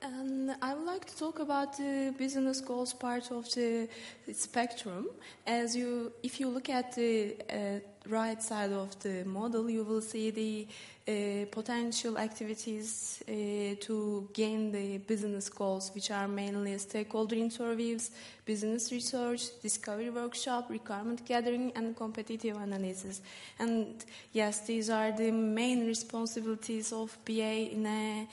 And 0.00 0.54
I 0.62 0.74
would 0.74 0.86
like 0.86 1.06
to 1.06 1.16
talk 1.16 1.40
about 1.40 1.76
the 1.76 2.14
business 2.16 2.60
goals 2.60 2.94
part 2.94 3.32
of 3.32 3.52
the 3.52 3.88
spectrum. 4.32 5.08
As 5.44 5.74
you, 5.74 6.12
if 6.22 6.38
you 6.38 6.48
look 6.48 6.68
at 6.68 6.94
the 6.94 7.34
uh, 7.50 7.80
right 8.08 8.40
side 8.40 8.70
of 8.70 8.96
the 9.00 9.24
model, 9.24 9.68
you 9.68 9.82
will 9.82 10.00
see 10.00 10.30
the 10.30 10.68
uh, 11.08 11.46
potential 11.50 12.16
activities 12.16 13.24
uh, 13.26 13.32
to 13.80 14.28
gain 14.32 14.70
the 14.70 14.98
business 14.98 15.48
goals, 15.48 15.90
which 15.92 16.12
are 16.12 16.28
mainly 16.28 16.78
stakeholder 16.78 17.34
interviews, 17.34 18.12
business 18.44 18.92
research, 18.92 19.60
discovery 19.62 20.10
workshop, 20.10 20.70
requirement 20.70 21.26
gathering, 21.26 21.72
and 21.74 21.96
competitive 21.96 22.56
analysis. 22.56 23.20
And 23.58 24.04
yes, 24.32 24.60
these 24.60 24.90
are 24.90 25.10
the 25.10 25.32
main 25.32 25.88
responsibilities 25.88 26.92
of 26.92 27.18
BA 27.24 27.72
in 27.72 27.84
a 27.84 28.28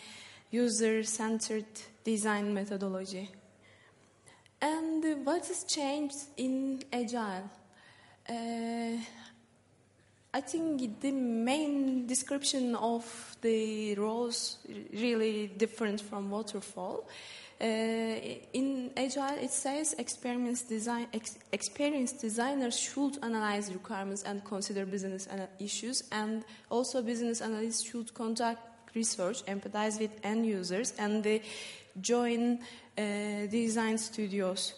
user-centered 0.63 1.71
design 2.03 2.53
methodology. 2.53 3.29
And 4.61 5.03
what 5.25 5.45
has 5.47 5.63
changed 5.63 6.21
in 6.37 6.81
Agile? 6.91 7.49
Uh, 8.27 8.97
I 10.33 10.41
think 10.41 10.99
the 11.01 11.11
main 11.11 12.07
description 12.07 12.75
of 12.75 13.05
the 13.41 13.95
roles 13.95 14.57
really 14.91 15.47
different 15.47 16.01
from 16.01 16.29
waterfall. 16.29 17.07
Uh, 17.61 17.65
in 18.51 18.91
Agile, 18.97 19.37
it 19.41 19.51
says 19.51 19.95
experienced, 19.97 20.67
design, 20.67 21.07
ex, 21.13 21.37
experienced 21.51 22.19
designers 22.19 22.77
should 22.77 23.17
analyze 23.23 23.71
requirements 23.71 24.23
and 24.23 24.43
consider 24.43 24.85
business 24.85 25.27
issues, 25.59 26.03
and 26.11 26.43
also 26.69 27.01
business 27.01 27.41
analysts 27.41 27.83
should 27.89 28.13
conduct 28.13 28.59
research, 28.95 29.45
empathize 29.45 29.99
with 29.99 30.11
end 30.23 30.45
users, 30.45 30.93
and 30.97 31.23
they 31.23 31.41
join 32.01 32.59
uh, 32.97 33.45
design 33.49 33.97
studios. 33.97 34.73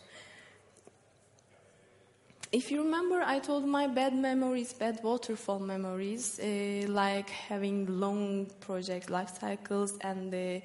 If 2.52 2.72
you 2.72 2.82
remember, 2.82 3.22
I 3.22 3.40
told 3.40 3.66
my 3.66 3.88
bad 3.88 4.16
memories, 4.16 4.72
bad 4.72 5.02
waterfall 5.04 5.60
memories, 5.60 6.40
uh, 6.40 6.88
like 6.88 7.30
having 7.30 8.00
long 8.00 8.48
project 8.62 9.10
life 9.10 9.38
cycles 9.40 9.98
and 10.02 10.34
uh, 10.34 10.60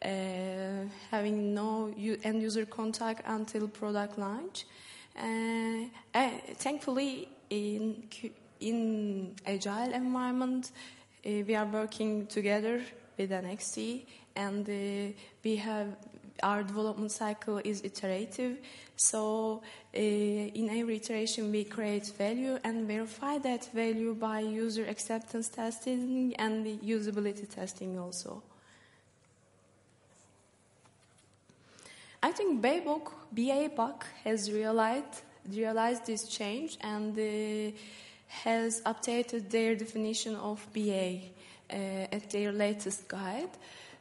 uh 0.00 0.86
having 1.10 1.52
no 1.52 1.92
end 2.24 2.40
user 2.40 2.64
contact 2.64 3.22
until 3.26 3.68
product 3.68 4.18
launch. 4.18 4.64
Uh, 5.18 5.84
thankfully, 6.54 7.28
in 7.50 8.08
in 8.60 9.34
agile 9.44 9.92
environment, 9.92 10.70
uh, 10.72 10.97
we 11.28 11.54
are 11.54 11.66
working 11.66 12.26
together 12.26 12.80
with 13.16 13.30
NXT, 13.30 14.04
and 14.34 14.68
uh, 14.68 15.12
we 15.44 15.56
have 15.56 15.96
our 16.42 16.62
development 16.62 17.10
cycle 17.12 17.58
is 17.58 17.82
iterative. 17.84 18.58
So 18.96 19.62
uh, 19.94 19.98
in 19.98 20.70
every 20.70 20.96
iteration, 20.96 21.50
we 21.50 21.64
create 21.64 22.06
value 22.16 22.58
and 22.64 22.86
verify 22.86 23.38
that 23.38 23.68
value 23.72 24.14
by 24.14 24.40
user 24.40 24.84
acceptance 24.86 25.48
testing 25.48 26.34
and 26.38 26.66
usability 26.80 27.48
testing 27.48 27.98
also. 27.98 28.42
I 32.22 32.32
think 32.32 32.60
BABOK, 32.60 33.12
BA 33.32 33.70
Buck 33.76 34.04
has 34.24 34.50
realized, 34.50 35.22
realized 35.48 36.06
this 36.06 36.28
change 36.28 36.76
and 36.80 37.16
uh, 37.16 37.76
has 38.28 38.80
updated 38.82 39.50
their 39.50 39.74
definition 39.74 40.36
of 40.36 40.66
BA 40.72 41.20
uh, 41.70 42.06
at 42.12 42.30
their 42.30 42.52
latest 42.52 43.08
guide. 43.08 43.50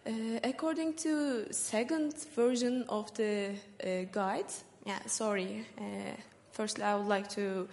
Uh, 0.06 0.40
according 0.44 0.94
to 0.94 1.52
second 1.52 2.14
version 2.36 2.86
of 2.88 3.14
the 3.16 3.50
uh, 3.84 4.04
guide, 4.12 4.52
yeah, 4.86 5.00
sorry. 5.06 5.66
firstly, 6.52 6.84
I 6.84 6.96
would 6.96 7.08
like 7.08 7.28
to 7.30 7.68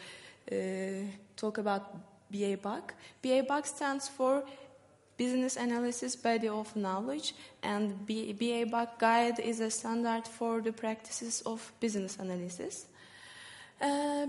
talk 1.37 1.59
about 1.59 1.97
BABOK. 2.33 2.93
BA 3.23 3.45
BAC 3.49 3.67
stands 3.67 4.09
for 4.09 4.43
Business 5.17 5.57
Analysis 5.57 6.17
Body 6.17 6.49
of 6.49 6.75
Knowledge, 6.75 7.35
and 7.63 7.95
BABOK 8.07 8.99
Guide 8.99 9.39
is 9.39 9.61
a 9.61 9.71
standard 9.71 10.27
for 10.27 10.61
the 10.61 10.73
practices 10.73 11.41
of 11.47 11.73
business 11.79 12.19
analysis. 12.19 12.87
Uh, 13.85 14.27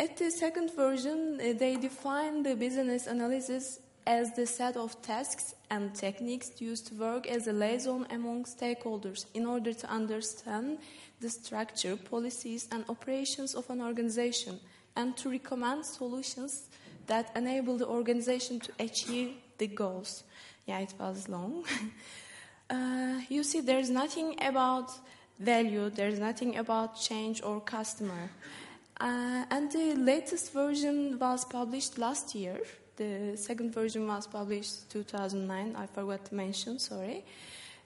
at 0.00 0.16
the 0.16 0.32
second 0.32 0.74
version, 0.74 1.38
uh, 1.40 1.52
they 1.56 1.76
define 1.76 2.42
the 2.42 2.56
business 2.56 3.06
analysis 3.06 3.78
as 4.04 4.32
the 4.34 4.44
set 4.44 4.76
of 4.76 5.00
tasks 5.00 5.54
and 5.70 5.94
techniques 5.94 6.60
used 6.60 6.88
to 6.88 6.94
work 6.94 7.28
as 7.28 7.46
a 7.46 7.52
liaison 7.52 8.04
among 8.10 8.42
stakeholders 8.44 9.26
in 9.32 9.46
order 9.46 9.72
to 9.72 9.88
understand 9.88 10.78
the 11.20 11.30
structure, 11.30 11.94
policies, 11.94 12.66
and 12.72 12.84
operations 12.88 13.54
of 13.54 13.70
an 13.70 13.80
organization 13.80 14.58
and 14.96 15.16
to 15.16 15.30
recommend 15.30 15.86
solutions 15.86 16.68
that 17.06 17.30
enable 17.36 17.78
the 17.78 17.86
organization 17.86 18.58
to 18.58 18.72
achieve 18.80 19.34
the 19.58 19.68
goals. 19.68 20.24
Yeah, 20.66 20.80
it 20.80 20.94
was 20.98 21.28
long. 21.28 21.64
uh, 22.70 23.20
you 23.28 23.44
see, 23.44 23.60
there's 23.60 23.88
nothing 23.88 24.34
about 24.42 24.90
value, 25.38 25.90
there's 25.90 26.18
nothing 26.18 26.56
about 26.56 26.98
change 26.98 27.40
or 27.44 27.60
customer. 27.60 28.30
Uh, 28.98 29.44
and 29.50 29.70
the 29.70 29.94
latest 29.94 30.52
version 30.52 31.18
was 31.18 31.44
published 31.44 31.98
last 31.98 32.34
year. 32.34 32.60
The 32.96 33.36
second 33.36 33.74
version 33.74 34.06
was 34.06 34.26
published 34.26 34.90
2009. 34.90 35.76
I 35.76 35.86
forgot 35.86 36.24
to 36.26 36.34
mention. 36.34 36.78
Sorry. 36.78 37.24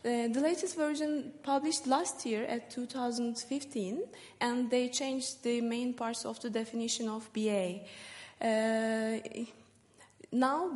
Uh, 0.02 0.28
the 0.28 0.40
latest 0.40 0.76
version 0.76 1.32
published 1.42 1.86
last 1.86 2.24
year 2.24 2.44
at 2.44 2.70
2015, 2.70 4.02
and 4.40 4.70
they 4.70 4.88
changed 4.88 5.42
the 5.42 5.60
main 5.60 5.92
parts 5.92 6.24
of 6.24 6.40
the 6.40 6.48
definition 6.48 7.08
of 7.08 7.28
BA. 7.34 7.80
Uh, 8.40 9.18
now, 10.32 10.70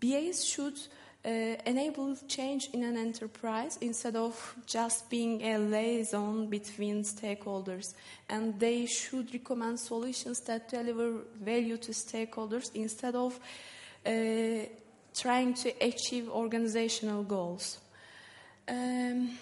BAs 0.00 0.44
should 0.44 0.78
enable 1.24 2.16
change 2.28 2.68
in 2.72 2.82
an 2.82 2.96
enterprise 2.96 3.78
instead 3.80 4.14
of 4.16 4.54
just 4.66 5.08
being 5.08 5.42
a 5.42 5.58
liaison 5.58 6.46
between 6.46 7.02
stakeholders. 7.02 7.94
And 8.28 8.58
they 8.60 8.86
should 8.86 9.32
recommend 9.32 9.80
solutions 9.80 10.40
that 10.40 10.68
deliver 10.68 11.12
value 11.42 11.78
to 11.78 11.92
stakeholders 11.92 12.70
instead 12.74 13.14
of 13.14 13.38
uh, 14.06 14.66
trying 15.14 15.54
to 15.54 15.72
achieve 15.80 16.28
organizational 16.28 17.22
goals. 17.22 17.78
Um, 18.68 19.38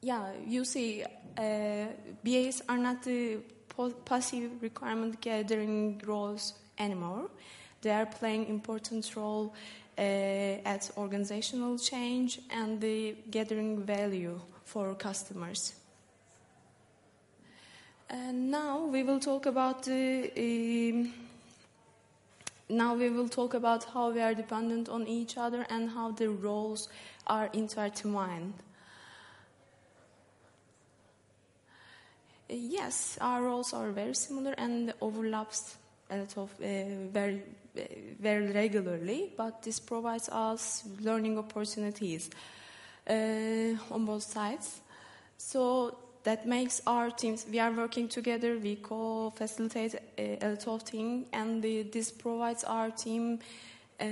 yeah, 0.00 0.32
you 0.46 0.64
see, 0.64 1.04
uh, 1.04 1.86
BAs 2.24 2.62
are 2.68 2.78
not 2.78 3.02
the 3.02 3.36
po- 3.36 3.59
passive 3.88 4.50
requirement 4.60 5.20
gathering 5.22 6.02
roles 6.04 6.52
anymore. 6.78 7.30
They 7.80 7.90
are 7.90 8.04
playing 8.04 8.48
important 8.48 9.16
role 9.16 9.54
uh, 9.96 10.02
at 10.64 10.90
organizational 10.96 11.78
change 11.78 12.40
and 12.50 12.80
the 12.80 13.14
gathering 13.30 13.82
value 13.82 14.38
for 14.64 14.94
customers. 14.94 15.74
And 18.10 18.50
now 18.50 18.86
we 18.86 19.02
will 19.02 19.20
talk 19.20 19.46
about 19.46 19.84
the. 19.84 20.30
Um, 20.36 21.12
now 22.68 22.94
we 22.94 23.08
will 23.08 23.28
talk 23.28 23.54
about 23.54 23.84
how 23.84 24.10
we 24.10 24.20
are 24.20 24.34
dependent 24.34 24.88
on 24.88 25.06
each 25.06 25.36
other 25.36 25.66
and 25.70 25.90
how 25.90 26.12
the 26.12 26.28
roles 26.28 26.88
are 27.26 27.48
intertwined. 27.52 28.54
Yes, 32.52 33.16
our 33.20 33.44
roles 33.44 33.72
are 33.72 33.90
very 33.92 34.14
similar 34.14 34.54
and 34.58 34.92
overlaps 35.00 35.76
a 36.10 36.16
lot 36.16 36.36
of 36.36 36.50
uh, 36.60 37.08
very 37.12 37.42
uh, 37.78 37.82
very 38.18 38.50
regularly, 38.50 39.32
but 39.36 39.62
this 39.62 39.78
provides 39.78 40.28
us 40.28 40.82
learning 41.00 41.38
opportunities 41.38 42.28
uh, 43.08 43.94
on 43.94 44.04
both 44.04 44.24
sides. 44.24 44.80
So 45.38 45.96
that 46.24 46.44
makes 46.44 46.82
our 46.88 47.10
teams. 47.12 47.46
We 47.48 47.60
are 47.60 47.70
working 47.70 48.08
together. 48.08 48.58
We 48.58 48.76
co-facilitate 48.76 49.94
a, 50.18 50.38
a 50.42 50.48
lot 50.48 50.66
of 50.66 50.82
things, 50.82 51.28
and 51.32 51.62
the, 51.62 51.84
this 51.84 52.10
provides 52.10 52.64
our 52.64 52.90
team 52.90 53.38
uh, 54.00 54.04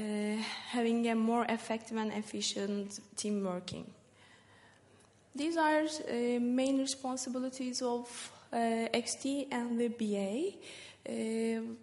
having 0.70 1.08
a 1.08 1.16
more 1.16 1.44
effective 1.48 1.96
and 1.96 2.12
efficient 2.12 3.00
team 3.16 3.44
working. 3.44 3.92
These 5.34 5.56
are 5.56 5.82
uh, 5.82 6.40
main 6.40 6.78
responsibilities 6.78 7.82
of 7.82 8.32
uh, 8.52 8.56
XD 8.56 9.48
and 9.52 9.78
the 9.78 9.88
BA. 9.88 10.54
Uh, 11.08 11.74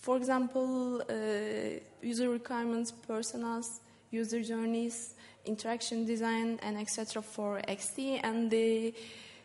for 0.00 0.16
example, 0.16 1.02
uh, 1.02 1.78
user 2.02 2.30
requirements, 2.30 2.92
personas, 3.08 3.80
user 4.10 4.42
journeys, 4.42 5.14
interaction 5.44 6.04
design, 6.04 6.58
and 6.62 6.78
etc. 6.78 7.22
for 7.22 7.60
XD, 7.68 8.20
and 8.22 8.50
the 8.50 8.94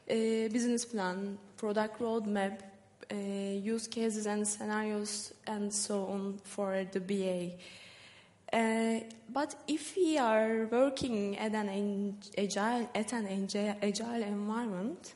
uh, 0.09 0.13
business 0.49 0.85
plan, 0.85 1.37
product 1.57 1.99
roadmap, 1.99 2.59
uh, 3.11 3.15
use 3.15 3.87
cases 3.87 4.25
and 4.25 4.47
scenarios, 4.47 5.33
and 5.47 5.71
so 5.71 6.05
on 6.07 6.39
for 6.43 6.85
the 6.91 6.99
BA. 6.99 7.51
But 9.35 9.53
if 9.67 9.97
we 9.97 10.17
are 10.17 10.65
working 10.71 11.37
at 11.37 11.53
an 11.53 12.15
agile, 12.37 12.89
at 12.95 13.11
an 13.11 13.27
agile 13.81 14.23
environment, 14.23 15.13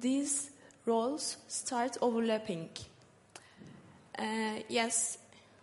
these 0.00 0.50
roles 0.84 1.36
start 1.46 1.96
overlapping. 2.00 2.70
Uh, 4.18 4.58
yes, 4.68 5.18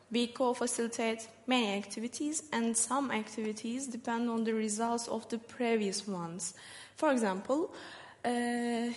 we 0.09 0.27
co-facilitate 0.27 1.27
many 1.47 1.73
activities, 1.73 2.43
and 2.53 2.77
some 2.77 3.11
activities 3.11 3.87
depend 3.87 4.29
on 4.29 4.45
the 4.45 4.53
results 4.53 5.09
of 5.09 5.27
the 5.27 5.37
previous 5.37 6.07
ones. 6.07 6.53
For 6.95 7.11
example, 7.11 7.73
uh, 8.23 8.87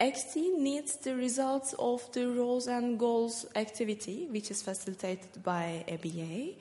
XD 0.00 0.58
needs 0.58 0.96
the 0.96 1.14
results 1.14 1.74
of 1.78 2.10
the 2.12 2.28
roles 2.28 2.66
and 2.66 2.98
goals 2.98 3.44
activity, 3.54 4.26
which 4.30 4.50
is 4.50 4.62
facilitated 4.62 5.42
by 5.42 5.84
a 5.86 5.98
BA, 5.98 6.54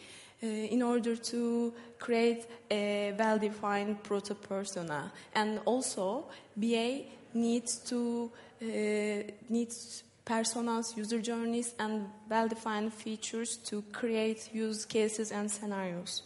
uh, 0.44 0.48
in 0.48 0.82
order 0.82 1.16
to 1.16 1.74
create 2.00 2.46
a 2.70 3.14
well-defined 3.18 4.04
proto-persona. 4.04 5.12
And 5.36 5.60
also, 5.66 6.26
BA 6.56 7.04
needs 7.34 7.78
to 7.90 8.32
uh, 8.62 9.24
needs 9.50 10.04
personas, 10.26 10.96
user 10.96 11.20
journeys, 11.20 11.74
and 11.80 12.08
well-defined 12.30 12.94
features 12.94 13.58
to 13.58 13.84
create 13.92 14.54
use 14.54 14.86
cases 14.86 15.32
and 15.32 15.50
scenarios. 15.50 16.24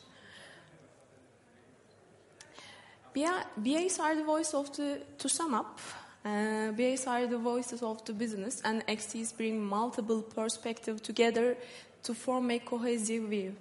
BA, 3.13 3.45
BAs 3.55 3.99
are 3.99 4.15
the 4.15 4.23
voice 4.23 4.53
of 4.53 4.75
the, 4.75 5.01
to 5.17 5.29
sum 5.29 5.53
up, 5.53 5.79
uh, 6.25 6.71
BAs 6.71 7.07
are 7.07 7.25
the 7.27 7.37
voices 7.37 7.81
of 7.81 8.03
the 8.03 8.11
business, 8.11 8.61
and 8.65 8.85
XDs 8.87 9.35
bring 9.37 9.63
multiple 9.63 10.21
perspectives 10.21 10.99
together 10.99 11.55
to 12.03 12.13
form 12.13 12.51
a 12.51 12.59
cohesive 12.59 13.23
view. 13.23 13.55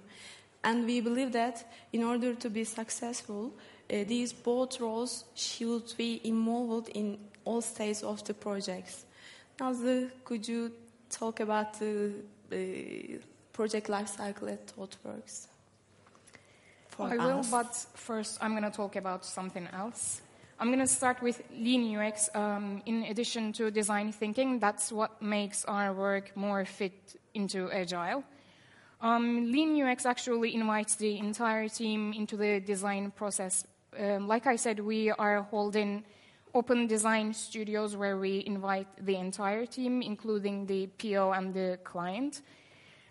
And 0.65 0.85
we 0.85 0.99
believe 0.99 1.31
that 1.33 1.63
in 1.93 2.03
order 2.03 2.33
to 2.33 2.49
be 2.49 2.63
successful, 2.63 3.53
uh, 3.89 4.03
these 4.07 4.33
both 4.33 4.81
roles 4.81 5.25
should 5.35 5.93
be 5.95 6.19
involved 6.23 6.89
in 6.89 7.19
all 7.45 7.61
stages 7.61 8.03
of 8.03 8.23
the 8.23 8.33
projects. 8.33 9.05
Nazlı, 9.59 10.09
could 10.25 10.47
you 10.47 10.71
talk 11.09 11.39
about 11.39 11.79
the, 11.79 12.11
the 12.49 13.19
project 13.53 13.87
lifecycle 13.87 14.51
at 14.51 14.67
ThoughtWorks? 14.67 15.47
I 16.99 17.15
will, 17.17 17.43
but 17.51 17.75
first 17.93 18.39
I'm 18.41 18.51
going 18.51 18.63
to 18.63 18.75
talk 18.75 18.95
about 18.95 19.23
something 19.23 19.67
else. 19.71 20.21
I'm 20.59 20.67
going 20.67 20.79
to 20.79 20.87
start 20.87 21.21
with 21.21 21.43
Lean 21.51 21.95
UX. 21.95 22.29
Um, 22.33 22.81
in 22.85 23.03
addition 23.03 23.53
to 23.53 23.69
design 23.69 24.11
thinking, 24.13 24.59
that's 24.59 24.91
what 24.91 25.21
makes 25.21 25.65
our 25.65 25.93
work 25.93 26.35
more 26.35 26.65
fit 26.65 27.19
into 27.33 27.69
Agile. 27.71 28.23
Um, 29.01 29.51
Lean 29.51 29.81
UX 29.81 30.05
actually 30.05 30.55
invites 30.55 30.95
the 30.95 31.17
entire 31.17 31.67
team 31.67 32.13
into 32.13 32.37
the 32.37 32.59
design 32.59 33.11
process. 33.11 33.65
Um, 33.99 34.27
like 34.27 34.47
I 34.47 34.55
said, 34.55 34.79
we 34.79 35.11
are 35.11 35.41
holding 35.43 36.03
open 36.53 36.87
design 36.87 37.33
studios 37.33 37.95
where 37.95 38.17
we 38.17 38.43
invite 38.47 38.87
the 39.05 39.15
entire 39.15 39.65
team, 39.65 40.01
including 40.01 40.65
the 40.65 40.87
PO 40.97 41.33
and 41.33 41.53
the 41.53 41.77
client. 41.83 42.41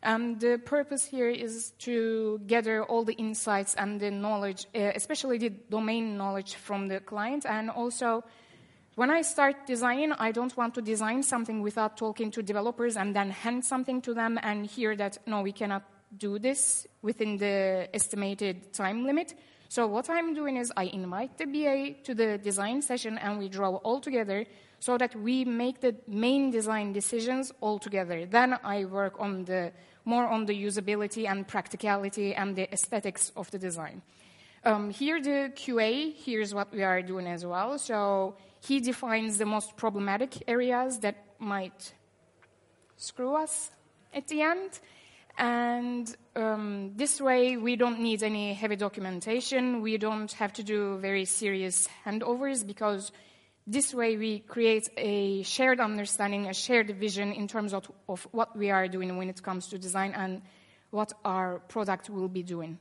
Um, 0.03 0.39
the 0.39 0.59
purpose 0.59 1.05
here 1.05 1.31
is 1.31 1.73
to 1.81 2.41
gather 2.47 2.85
all 2.85 3.05
the 3.05 3.15
insights 3.15 3.75
and 3.75 4.01
the 4.01 4.11
knowledge, 4.11 4.67
uh, 4.75 4.93
especially 4.95 5.39
the 5.39 5.51
domain 5.51 6.17
knowledge 6.17 6.57
from 6.57 6.89
the 6.89 7.01
client. 7.01 7.47
And 7.47 7.71
also, 7.71 8.25
when 8.97 9.11
I 9.11 9.23
start 9.23 9.67
designing, 9.67 10.13
I 10.13 10.31
don't 10.31 10.57
want 10.57 10.75
to 10.75 10.83
design 10.83 11.23
something 11.23 11.63
without 11.63 11.97
talking 11.97 12.31
to 12.33 12.43
developers 12.43 12.97
and 12.97 13.15
then 13.15 13.31
hand 13.31 13.65
something 13.65 14.01
to 14.03 14.15
them 14.15 14.39
and 14.43 14.67
hear 14.67 14.95
that, 14.97 15.19
no, 15.27 15.43
we 15.43 15.53
cannot 15.53 15.83
do 16.17 16.39
this 16.39 16.87
within 17.03 17.37
the 17.37 17.89
estimated 17.93 18.73
time 18.73 19.05
limit. 19.05 19.35
So, 19.69 19.89
what 19.89 20.09
I'm 20.09 20.35
doing 20.35 20.57
is 20.57 20.73
I 20.77 20.85
invite 20.85 21.39
the 21.39 21.47
BA 21.47 22.03
to 22.05 22.15
the 22.15 22.39
design 22.39 22.83
session 22.83 23.19
and 23.19 23.39
we 23.39 23.49
draw 23.49 23.75
all 23.77 24.01
together 24.01 24.47
so 24.79 24.97
that 24.99 25.17
we 25.17 25.45
make 25.45 25.81
the 25.81 25.97
main 26.07 26.53
design 26.53 26.93
decisions 26.93 27.53
all 27.61 27.81
together. 27.81 28.27
Then 28.27 28.57
I 28.63 28.85
work 28.85 29.15
on 29.19 29.45
the 29.45 29.73
more 30.05 30.27
on 30.27 30.45
the 30.45 30.55
usability 30.55 31.27
and 31.27 31.49
practicality 31.49 32.35
and 32.35 32.55
the 32.55 32.71
aesthetics 32.73 33.33
of 33.37 33.51
the 33.51 33.59
design. 33.59 34.03
Um, 34.65 34.91
here, 34.91 35.21
the 35.21 35.53
QA, 35.55 36.15
here's 36.15 36.55
what 36.55 36.73
we 36.73 36.83
are 36.83 37.03
doing 37.03 37.27
as 37.27 37.45
well. 37.45 37.79
So 37.79 38.37
he 38.67 38.81
defines 38.81 39.39
the 39.39 39.47
most 39.47 39.77
problematic 39.77 40.43
areas 40.49 40.99
that 41.01 41.17
might 41.39 41.93
screw 42.97 43.37
us 43.37 43.71
at 44.13 44.29
the 44.29 44.41
end. 44.43 44.81
And 45.37 46.15
um, 46.37 46.93
this 46.95 47.21
way, 47.21 47.57
we 47.57 47.77
don't 47.77 48.01
need 48.01 48.23
any 48.23 48.55
heavy 48.55 48.77
documentation. 48.77 49.83
We 49.83 49.99
don't 49.99 50.33
have 50.33 50.53
to 50.55 50.63
do 50.63 50.99
very 50.99 51.25
serious 51.25 51.89
handovers 52.07 52.65
because 52.65 53.11
this 53.67 53.95
way, 53.95 54.17
we 54.19 54.41
create 54.41 54.91
a 54.99 55.43
shared 55.43 55.81
understanding, 55.81 56.49
a 56.49 56.55
shared 56.55 56.91
vision 56.99 57.33
in 57.33 57.49
terms 57.49 57.73
of, 57.73 57.91
of, 58.09 58.29
what 58.31 58.55
we 58.57 58.71
are 58.71 58.87
doing 58.89 59.17
when 59.17 59.31
it 59.31 59.43
comes 59.43 59.69
to 59.69 59.79
design 59.79 60.13
and 60.15 60.43
what 60.91 61.15
our 61.25 61.61
product 61.61 62.11
will 62.11 62.29
be 62.29 62.43
doing. 62.43 62.79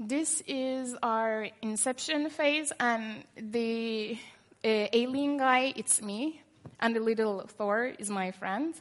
This 0.00 0.42
is 0.48 0.96
our 1.04 1.46
inception 1.62 2.28
phase, 2.28 2.72
and 2.80 3.22
the 3.36 4.18
uh, 4.64 4.88
alien 4.92 5.36
guy, 5.36 5.72
it's 5.76 6.02
me, 6.02 6.42
and 6.80 6.96
the 6.96 7.00
little 7.00 7.42
Thor 7.46 7.94
is 7.96 8.10
my 8.10 8.32
friend. 8.32 8.74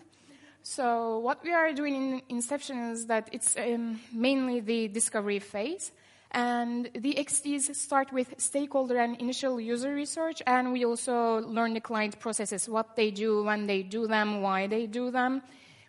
So, 0.64 1.20
what 1.20 1.44
we 1.44 1.54
are 1.54 1.72
doing 1.72 1.94
in 1.94 2.22
Inception 2.30 2.80
is 2.94 3.06
that 3.06 3.30
it's 3.32 3.56
um, 3.58 4.00
mainly 4.12 4.60
the 4.60 4.88
discovery 4.88 5.38
phase. 5.38 5.92
And 6.32 6.90
the 6.96 7.14
XDs 7.14 7.76
start 7.76 8.12
with 8.12 8.34
stakeholder 8.40 8.98
and 8.98 9.16
initial 9.22 9.62
user 9.62 9.94
research, 9.94 10.42
and 10.48 10.74
we 10.74 10.84
also 10.84 11.42
learn 11.42 11.76
the 11.76 11.80
client 11.80 12.20
processes, 12.20 12.68
what 12.68 12.96
they 12.96 13.12
do, 13.12 13.44
when 13.44 13.68
they 13.68 13.84
do 13.84 14.08
them, 14.08 14.42
why 14.42 14.66
they 14.66 14.88
do 14.88 15.12
them, 15.12 15.44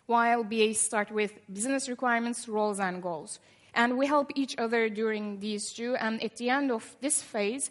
while 0.05 0.43
BAs 0.43 0.79
start 0.79 1.09
with 1.09 1.33
business 1.51 1.89
requirements, 1.89 2.47
roles, 2.47 2.79
and 2.79 3.01
goals. 3.01 3.39
And 3.75 3.97
we 3.97 4.07
help 4.07 4.31
each 4.35 4.55
other 4.57 4.89
during 4.89 5.39
these 5.41 5.73
two, 5.73 5.95
and 5.97 6.23
at 6.23 6.37
the 6.37 6.49
end 6.49 6.71
of 6.71 6.95
this 7.01 7.21
phase, 7.21 7.69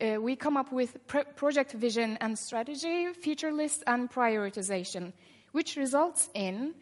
uh, 0.00 0.20
we 0.20 0.34
come 0.34 0.56
up 0.56 0.72
with 0.72 0.96
project 1.36 1.72
vision 1.72 2.16
and 2.20 2.38
strategy, 2.38 3.12
feature 3.12 3.52
list, 3.52 3.84
and 3.86 4.10
prioritization, 4.10 5.12
which 5.52 5.76
results 5.76 6.30
in 6.34 6.74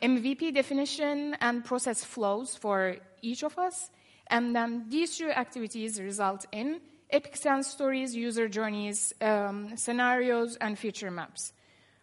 MVP 0.00 0.54
definition 0.54 1.36
and 1.40 1.64
process 1.64 2.04
flows 2.04 2.56
for 2.56 2.96
each 3.20 3.42
of 3.42 3.58
us. 3.58 3.90
And 4.28 4.54
then 4.54 4.86
these 4.88 5.18
two 5.18 5.30
activities 5.30 6.00
result 6.00 6.46
in 6.52 6.80
epic 7.10 7.36
sense 7.36 7.68
stories, 7.68 8.14
user 8.14 8.48
journeys, 8.48 9.12
um, 9.20 9.76
scenarios, 9.76 10.56
and 10.56 10.78
feature 10.78 11.10
maps. 11.10 11.52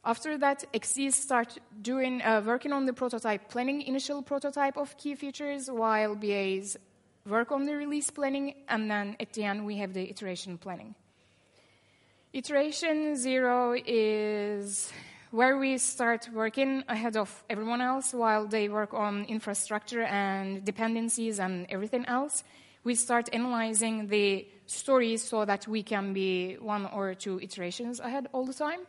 After 0.05 0.38
that, 0.38 0.63
XDs 0.73 1.13
start 1.13 1.57
doing 1.81 2.21
uh, 2.21 2.41
working 2.45 2.71
on 2.71 2.85
the 2.85 2.93
prototype 2.93 3.49
planning, 3.49 3.81
initial 3.81 4.21
prototype 4.21 4.77
of 4.77 4.95
key 4.97 5.15
features, 5.15 5.69
while 5.69 6.15
BAs 6.15 6.77
work 7.25 7.51
on 7.51 7.65
the 7.65 7.75
release 7.75 8.09
planning, 8.09 8.55
and 8.69 8.89
then 8.89 9.17
at 9.19 9.33
the 9.33 9.43
end 9.43 9.65
we 9.65 9.75
have 9.77 9.93
the 9.93 10.09
iteration 10.09 10.57
planning. 10.57 10.95
Iteration 12.31 13.17
zero 13.17 13.75
is 13.85 14.91
where 15.31 15.57
we 15.57 15.77
start 15.77 16.29
working 16.33 16.83
ahead 16.88 17.17
of 17.17 17.43
everyone 17.49 17.81
else 17.81 18.13
while 18.13 18.47
they 18.47 18.69
work 18.69 18.93
on 18.93 19.25
infrastructure 19.25 20.03
and 20.03 20.63
dependencies 20.63 21.39
and 21.39 21.67
everything 21.69 22.05
else. 22.05 22.43
We 22.83 22.95
start 22.95 23.29
analyzing 23.33 24.07
the 24.07 24.47
stories 24.65 25.23
so 25.23 25.43
that 25.43 25.67
we 25.67 25.83
can 25.83 26.13
be 26.13 26.55
one 26.55 26.85
or 26.85 27.13
two 27.15 27.39
iterations 27.41 27.99
ahead 27.99 28.27
all 28.31 28.45
the 28.45 28.53
time. 28.53 28.79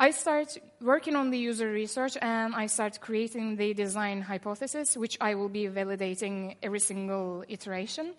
I 0.00 0.10
start 0.10 0.58
working 0.80 1.14
on 1.14 1.30
the 1.30 1.38
user 1.38 1.70
research 1.70 2.16
and 2.20 2.52
I 2.52 2.66
start 2.66 3.00
creating 3.00 3.56
the 3.56 3.74
design 3.74 4.22
hypothesis, 4.22 4.96
which 4.96 5.16
I 5.20 5.36
will 5.36 5.48
be 5.48 5.66
validating 5.66 6.56
every 6.64 6.80
single 6.80 7.44
iteration. 7.48 8.14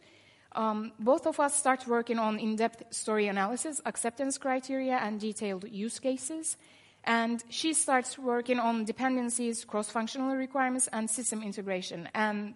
Um, 0.54 0.94
both 1.00 1.28
of 1.28 1.38
us 1.38 1.54
start 1.54 1.86
working 1.86 2.18
on 2.18 2.40
in 2.40 2.56
depth 2.56 2.94
story 2.94 3.28
analysis, 3.28 3.82
acceptance 3.86 4.38
criteria, 4.38 4.96
and 4.96 5.20
detailed 5.20 5.70
use 5.70 6.00
cases. 6.00 6.56
And 7.04 7.44
she 7.50 7.74
starts 7.74 8.18
working 8.18 8.58
on 8.58 8.86
dependencies, 8.86 9.66
cross 9.66 9.90
functional 9.90 10.34
requirements, 10.38 10.88
and 10.94 11.10
system 11.10 11.44
integration. 11.44 12.08
And 12.16 12.56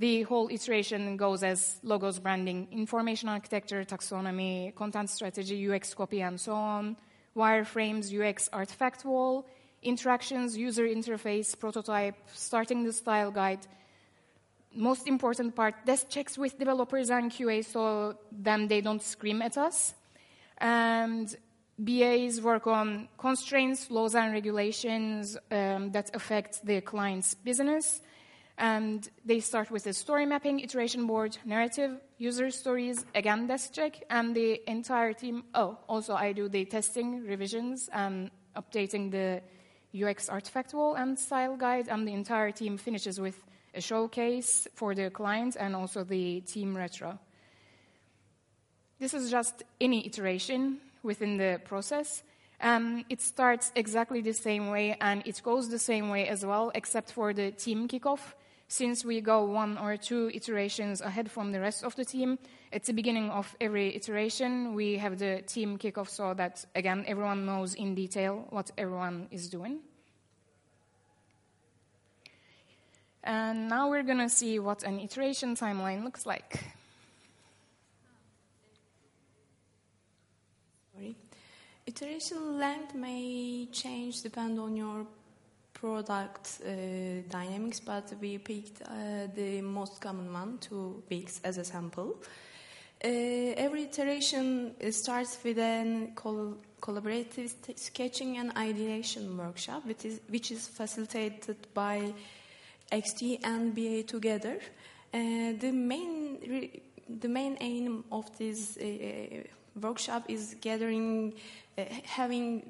the 0.00 0.22
whole 0.22 0.48
iteration 0.50 1.16
goes 1.16 1.44
as 1.44 1.76
logos 1.84 2.18
branding, 2.18 2.66
information 2.72 3.28
architecture, 3.28 3.84
taxonomy, 3.84 4.74
content 4.74 5.08
strategy, 5.08 5.70
UX 5.70 5.94
copy, 5.94 6.20
and 6.20 6.38
so 6.40 6.54
on 6.54 6.96
wireframes, 7.36 8.12
UX 8.12 8.48
artifact 8.52 9.04
wall, 9.04 9.46
interactions, 9.82 10.56
user 10.56 10.84
interface, 10.84 11.58
prototype, 11.58 12.16
starting 12.32 12.84
the 12.84 12.92
style 12.92 13.30
guide. 13.30 13.66
Most 14.74 15.08
important 15.08 15.56
part, 15.56 15.74
desk 15.84 16.08
checks 16.08 16.38
with 16.38 16.58
developers 16.58 17.10
and 17.10 17.30
QA 17.30 17.64
so 17.64 18.16
then 18.30 18.68
they 18.68 18.80
don't 18.80 19.02
scream 19.02 19.42
at 19.42 19.56
us. 19.56 19.94
And 20.58 21.34
BAs 21.78 22.40
work 22.42 22.66
on 22.66 23.08
constraints, 23.16 23.90
laws, 23.90 24.14
and 24.14 24.32
regulations 24.32 25.36
um, 25.50 25.90
that 25.92 26.14
affect 26.14 26.64
the 26.64 26.82
client's 26.82 27.34
business. 27.34 28.02
And 28.60 29.08
they 29.24 29.40
start 29.40 29.70
with 29.70 29.84
the 29.84 29.94
story 29.94 30.26
mapping, 30.26 30.60
iteration 30.60 31.06
board, 31.06 31.38
narrative, 31.46 31.98
user 32.18 32.50
stories, 32.50 33.06
again 33.14 33.46
desk 33.46 33.72
check, 33.72 34.02
and 34.10 34.36
the 34.36 34.60
entire 34.70 35.14
team. 35.14 35.44
Oh, 35.54 35.78
also 35.88 36.14
I 36.14 36.32
do 36.32 36.46
the 36.46 36.66
testing, 36.66 37.24
revisions, 37.26 37.88
and 37.90 38.30
updating 38.54 39.10
the 39.10 39.40
UX 39.96 40.28
artifact 40.28 40.74
wall 40.74 40.94
and 40.94 41.18
style 41.18 41.56
guide, 41.56 41.88
and 41.88 42.06
the 42.06 42.12
entire 42.12 42.50
team 42.50 42.76
finishes 42.76 43.18
with 43.18 43.42
a 43.74 43.80
showcase 43.80 44.68
for 44.74 44.94
the 44.94 45.08
client 45.08 45.56
and 45.58 45.74
also 45.74 46.04
the 46.04 46.42
team 46.42 46.76
retro. 46.76 47.18
This 48.98 49.14
is 49.14 49.30
just 49.30 49.62
any 49.80 50.06
iteration 50.06 50.80
within 51.02 51.38
the 51.38 51.60
process. 51.64 52.22
Um, 52.60 53.06
it 53.08 53.22
starts 53.22 53.72
exactly 53.74 54.20
the 54.20 54.34
same 54.34 54.68
way 54.68 54.98
and 55.00 55.22
it 55.24 55.40
goes 55.42 55.70
the 55.70 55.78
same 55.78 56.10
way 56.10 56.28
as 56.28 56.44
well, 56.44 56.70
except 56.74 57.12
for 57.12 57.32
the 57.32 57.52
team 57.52 57.88
kickoff, 57.88 58.34
since 58.70 59.04
we 59.04 59.20
go 59.20 59.44
one 59.44 59.76
or 59.76 59.96
two 59.96 60.30
iterations 60.32 61.00
ahead 61.00 61.28
from 61.28 61.50
the 61.50 61.58
rest 61.58 61.82
of 61.82 61.96
the 61.96 62.04
team, 62.04 62.38
at 62.72 62.84
the 62.84 62.92
beginning 62.92 63.28
of 63.30 63.56
every 63.60 63.96
iteration, 63.96 64.74
we 64.74 64.96
have 64.96 65.18
the 65.18 65.42
team 65.42 65.76
kickoff 65.76 66.08
so 66.08 66.34
that, 66.34 66.64
again, 66.76 67.04
everyone 67.08 67.44
knows 67.44 67.74
in 67.74 67.96
detail 67.96 68.46
what 68.50 68.70
everyone 68.78 69.26
is 69.32 69.48
doing. 69.48 69.80
And 73.24 73.68
now 73.68 73.90
we're 73.90 74.04
going 74.04 74.18
to 74.18 74.28
see 74.28 74.60
what 74.60 74.84
an 74.84 75.00
iteration 75.00 75.56
timeline 75.56 76.04
looks 76.04 76.24
like. 76.24 76.62
Sorry. 80.94 81.16
Iteration 81.86 82.56
length 82.56 82.94
may 82.94 83.66
change 83.72 84.22
depend 84.22 84.60
on 84.60 84.76
your 84.76 85.06
product 85.80 86.60
uh, 86.62 86.68
dynamics, 87.30 87.80
but 87.80 88.12
we 88.20 88.38
picked 88.38 88.82
uh, 88.82 89.26
the 89.34 89.62
most 89.62 90.00
common 90.00 90.32
one, 90.32 90.58
two 90.58 91.02
weeks, 91.08 91.40
as 91.42 91.56
a 91.56 91.64
sample. 91.64 92.16
Uh, 93.02 93.08
every 93.56 93.84
iteration 93.84 94.74
starts 94.92 95.38
with 95.42 95.58
a 95.58 96.10
col- 96.14 96.58
collaborative 96.82 97.50
sketching 97.76 98.36
and 98.36 98.52
ideation 98.58 99.38
workshop, 99.38 99.86
which 99.86 100.04
is, 100.04 100.20
which 100.28 100.50
is 100.50 100.68
facilitated 100.68 101.56
by 101.72 102.12
XT 102.92 103.40
and 103.42 103.74
BA 103.74 104.02
together. 104.02 104.58
Uh, 105.14 105.52
the 105.58 105.72
main 105.72 106.38
re- 106.46 106.82
the 107.20 107.28
main 107.28 107.56
aim 107.60 108.04
of 108.12 108.24
this 108.38 108.76
uh, 108.76 109.42
workshop 109.80 110.24
is 110.28 110.54
gathering, 110.60 111.34
uh, 111.76 111.84
having 112.04 112.62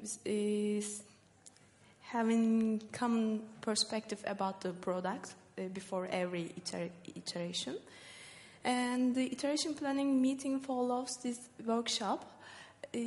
having 2.11 2.81
common 2.91 3.41
perspective 3.61 4.21
about 4.27 4.61
the 4.61 4.73
product 4.73 5.33
uh, 5.57 5.63
before 5.73 6.07
every 6.11 6.51
iter- 6.57 6.89
iteration. 7.15 7.77
And 8.63 9.15
the 9.15 9.31
iteration 9.31 9.73
planning 9.73 10.21
meeting 10.21 10.59
follows 10.59 11.17
this 11.23 11.39
workshop, 11.65 12.25
uh, 12.93 12.97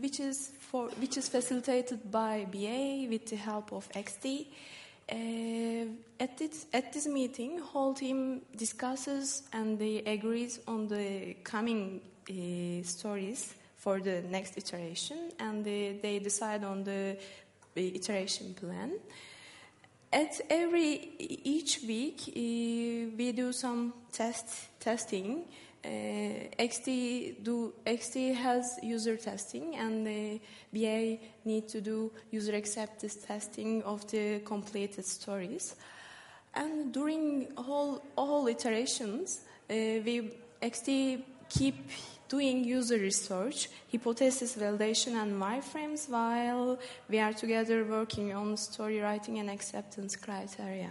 which 0.00 0.20
is 0.20 0.52
for 0.60 0.88
which 1.00 1.16
is 1.16 1.28
facilitated 1.28 2.10
by 2.10 2.46
BA 2.50 3.06
with 3.10 3.26
the 3.26 3.36
help 3.36 3.72
of 3.72 3.88
XD. 3.90 4.46
Uh, 5.10 5.86
at 6.20 6.38
this 6.38 6.66
at 6.72 6.92
this 6.92 7.06
meeting, 7.06 7.58
whole 7.58 7.94
team 7.94 8.42
discusses 8.56 9.42
and 9.52 9.78
they 9.78 9.98
agrees 10.06 10.60
on 10.68 10.86
the 10.86 11.34
coming 11.42 12.00
uh, 12.30 12.86
stories 12.86 13.54
for 13.76 13.98
the 13.98 14.22
next 14.30 14.56
iteration, 14.56 15.32
and 15.40 15.64
they, 15.64 15.98
they 16.00 16.20
decide 16.20 16.62
on 16.62 16.84
the 16.84 16.92
the 16.94 17.16
iteration 17.80 18.54
plan. 18.54 18.92
At 20.12 20.40
every 20.50 21.10
each 21.18 21.80
week, 21.86 22.20
we 22.36 23.32
do 23.32 23.52
some 23.52 23.94
test 24.12 24.68
testing. 24.78 25.44
Uh, 25.84 25.88
XD 26.58 27.42
do 27.42 27.72
XD 27.86 28.34
has 28.34 28.78
user 28.82 29.16
testing, 29.16 29.74
and 29.76 30.06
the 30.06 30.40
BA 30.72 31.18
need 31.44 31.68
to 31.68 31.80
do 31.80 32.12
user 32.30 32.54
acceptance 32.54 33.16
testing 33.16 33.82
of 33.84 34.06
the 34.10 34.40
completed 34.40 35.06
stories. 35.06 35.74
And 36.54 36.92
during 36.92 37.48
all 37.56 38.02
all 38.16 38.46
iterations, 38.48 39.40
uh, 39.70 39.74
we 40.04 40.30
XD 40.60 41.22
keep 41.48 41.76
doing 42.32 42.64
user 42.64 42.96
research, 42.96 43.68
hypothesis 43.90 44.56
validation, 44.56 45.12
and 45.22 45.34
wireframes 45.38 46.08
while 46.08 46.78
we 47.10 47.18
are 47.18 47.34
together 47.34 47.84
working 47.84 48.32
on 48.32 48.56
story 48.56 49.00
writing 49.00 49.38
and 49.38 49.50
acceptance 49.50 50.16
criteria. 50.16 50.90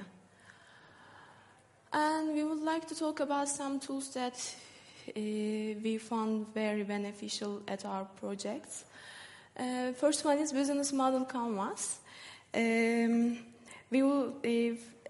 And 1.91 2.36
we 2.36 2.43
would 2.43 2.62
like 2.62 2.88
to 2.89 2.95
talk 2.95 3.21
about 3.21 3.49
some 3.49 3.80
tools 3.80 4.13
that 4.13 4.38
uh, 4.38 5.19
we 5.84 5.97
found 5.97 6.54
very 6.54 6.84
beneficial 6.84 7.63
at 7.67 7.86
our 7.86 8.06
projects. 8.19 8.86
Uh, 9.58 9.93
first 9.93 10.23
one 10.23 10.38
is 10.38 10.54
business 10.54 10.93
model 10.93 11.25
canvas. 11.25 12.01
Um, 12.54 13.39
we 13.89 14.04
will, 14.04 14.36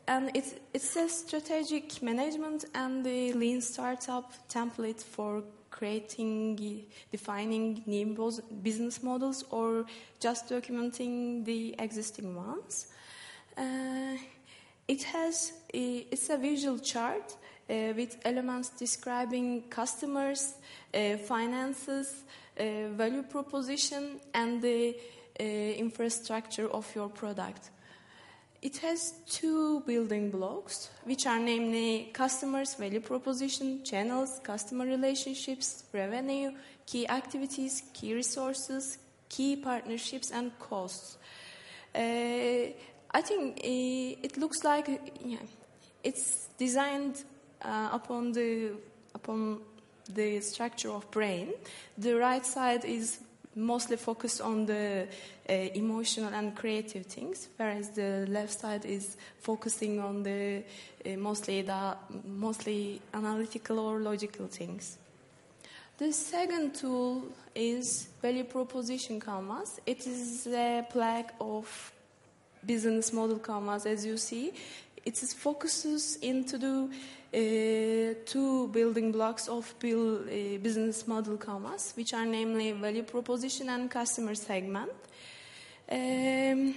and 0.07 0.31
it's, 0.33 0.55
it's 0.73 0.95
a 0.95 1.09
strategic 1.09 2.01
management 2.01 2.63
and 2.73 3.05
the 3.05 3.33
lean 3.33 3.59
startup 3.61 4.31
template 4.47 5.03
for 5.03 5.43
creating, 5.71 6.86
defining 7.12 7.81
new 7.88 8.31
business 8.62 9.01
models, 9.01 9.45
or 9.49 9.86
just 10.19 10.49
documenting 10.49 11.43
the 11.45 11.73
existing 11.79 12.36
ones. 12.36 12.88
Uh, 13.57 14.17
it 14.88 15.03
has 15.03 15.53
a, 15.73 16.05
it's 16.12 16.29
a 16.29 16.38
visual 16.38 16.77
chart 16.77 17.36
uh, 17.69 17.93
with 17.95 18.17
elements 18.25 18.69
describing 18.69 19.63
customers, 19.69 20.55
uh, 20.93 21.17
finances, 21.17 22.23
uh, 22.60 22.89
value 22.89 23.23
proposition, 23.23 24.19
and 24.34 24.62
the 24.62 24.95
uh, 25.39 25.43
infrastructure 25.43 26.67
of 26.69 26.93
your 26.95 27.10
product. 27.10 27.69
It 28.62 28.78
has 28.78 29.13
two 29.28 29.80
building 29.88 30.30
blocks, 30.30 30.91
which 31.04 31.26
are 31.26 31.39
namely 31.39 32.12
customers, 32.13 32.76
value 32.76 33.00
proposition, 33.00 33.84
channels, 33.84 34.39
customer 34.43 34.86
relationships, 34.86 35.86
revenue, 35.91 36.52
key 36.86 37.08
activities, 37.08 37.82
key 37.91 38.13
resources, 38.13 39.00
key 39.30 39.56
partnerships, 39.56 40.30
and 40.30 40.52
costs. 40.60 41.17
Uh, 41.95 42.69
I 43.13 43.21
think 43.24 43.58
uh, 43.58 44.24
it 44.24 44.38
looks 44.38 44.63
like 44.63 45.12
yeah, 45.26 45.38
it's 46.04 46.50
designed 46.60 47.24
uh, 47.63 47.89
upon 47.91 48.32
the 48.32 48.74
upon 49.15 49.62
the 50.13 50.39
structure 50.41 50.91
of 50.91 51.10
brain. 51.10 51.54
The 51.97 52.13
right 52.15 52.45
side 52.45 52.86
is 52.86 53.19
mostly 53.55 53.97
focused 53.97 54.41
on 54.41 54.65
the 54.65 55.07
uh, 55.49 55.53
emotional 55.53 56.33
and 56.33 56.55
creative 56.55 57.05
things, 57.05 57.49
whereas 57.57 57.89
the 57.89 58.25
left 58.29 58.59
side 58.59 58.85
is 58.85 59.17
focusing 59.39 59.99
on 59.99 60.23
the 60.23 60.63
uh, 61.05 61.09
mostly 61.17 61.61
the 61.61 61.95
mostly 62.25 63.01
analytical 63.13 63.79
or 63.79 63.99
logical 63.99 64.47
things. 64.47 64.97
The 65.97 66.11
second 66.11 66.73
tool 66.73 67.25
is 67.53 68.07
value 68.21 68.43
proposition 68.43 69.19
canvas. 69.19 69.79
It 69.85 70.07
is 70.07 70.47
a 70.47 70.85
plaque 70.89 71.35
of 71.39 71.93
business 72.65 73.13
model 73.13 73.39
canvas, 73.39 73.85
as 73.85 74.05
you 74.05 74.17
see. 74.17 74.53
It 75.03 75.17
focuses 75.17 76.17
into 76.17 76.57
the 76.57 76.89
uh, 77.33 78.13
two 78.25 78.67
building 78.67 79.11
blocks 79.11 79.47
of 79.47 79.73
uh, 79.83 80.57
business 80.61 81.07
model 81.07 81.37
canvas, 81.37 81.93
which 81.95 82.13
are 82.13 82.25
namely 82.25 82.71
value 82.73 83.03
proposition 83.03 83.69
and 83.69 83.89
customer 83.89 84.35
segment. 84.35 84.91
Um, 85.89 86.75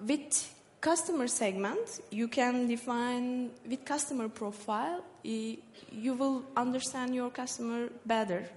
with 0.00 0.54
customer 0.80 1.28
segment, 1.28 2.00
you 2.10 2.28
can 2.28 2.66
define 2.66 3.50
with 3.68 3.84
customer 3.84 4.28
profile, 4.28 5.04
you 5.22 6.14
will 6.14 6.44
understand 6.56 7.14
your 7.14 7.30
customer 7.30 7.88
better. 8.04 8.48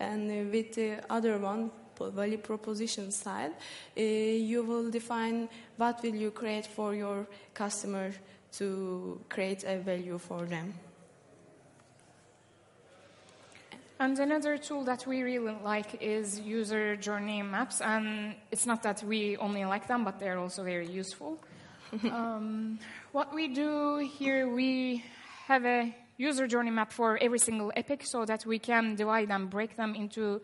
And 0.00 0.50
with 0.50 0.74
the 0.74 1.04
other 1.08 1.38
one, 1.38 1.70
value 2.00 2.38
proposition 2.38 3.10
side, 3.10 3.52
uh, 3.96 4.00
you 4.00 4.62
will 4.62 4.90
define 4.90 5.48
what 5.76 6.02
will 6.02 6.14
you 6.14 6.30
create 6.30 6.66
for 6.66 6.94
your 6.94 7.26
customer 7.54 8.12
to 8.52 9.20
create 9.28 9.64
a 9.64 9.78
value 9.78 10.18
for 10.18 10.44
them. 10.46 10.74
And 14.00 14.18
another 14.18 14.58
tool 14.58 14.84
that 14.84 15.06
we 15.06 15.22
really 15.22 15.56
like 15.62 16.02
is 16.02 16.40
user 16.40 16.96
journey 16.96 17.42
maps. 17.42 17.80
And 17.80 18.34
it's 18.50 18.66
not 18.66 18.82
that 18.82 19.02
we 19.04 19.36
only 19.36 19.64
like 19.64 19.86
them, 19.86 20.04
but 20.04 20.18
they're 20.18 20.38
also 20.38 20.64
very 20.64 20.88
useful. 20.88 21.38
um, 22.10 22.78
what 23.12 23.32
we 23.32 23.48
do 23.48 23.98
here, 23.98 24.48
we 24.48 25.04
have 25.46 25.64
a 25.64 25.94
user 26.16 26.46
journey 26.46 26.70
map 26.70 26.92
for 26.92 27.18
every 27.18 27.38
single 27.38 27.72
epic 27.76 28.04
so 28.04 28.24
that 28.24 28.44
we 28.44 28.58
can 28.58 28.96
divide 28.96 29.30
and 29.30 29.48
break 29.48 29.76
them 29.76 29.94
into 29.94 30.40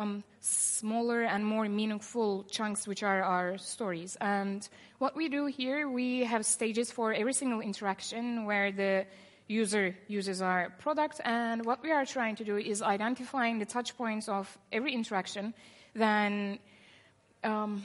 um, 0.00 0.24
smaller 0.40 1.22
and 1.22 1.44
more 1.44 1.68
meaningful 1.68 2.44
chunks, 2.44 2.88
which 2.88 3.02
are 3.02 3.22
our 3.22 3.58
stories. 3.58 4.16
And 4.20 4.66
what 4.98 5.14
we 5.14 5.28
do 5.28 5.46
here, 5.46 5.88
we 5.88 6.24
have 6.24 6.46
stages 6.46 6.90
for 6.90 7.12
every 7.12 7.34
single 7.34 7.60
interaction 7.60 8.46
where 8.46 8.72
the 8.72 9.04
user 9.46 9.94
uses 10.08 10.40
our 10.40 10.70
product. 10.78 11.20
And 11.24 11.66
what 11.66 11.82
we 11.82 11.92
are 11.92 12.06
trying 12.06 12.36
to 12.36 12.44
do 12.44 12.56
is 12.56 12.82
identifying 12.82 13.58
the 13.58 13.66
touch 13.66 13.96
points 13.96 14.28
of 14.28 14.46
every 14.72 14.94
interaction, 14.94 15.52
then 15.94 16.58
um, 17.44 17.84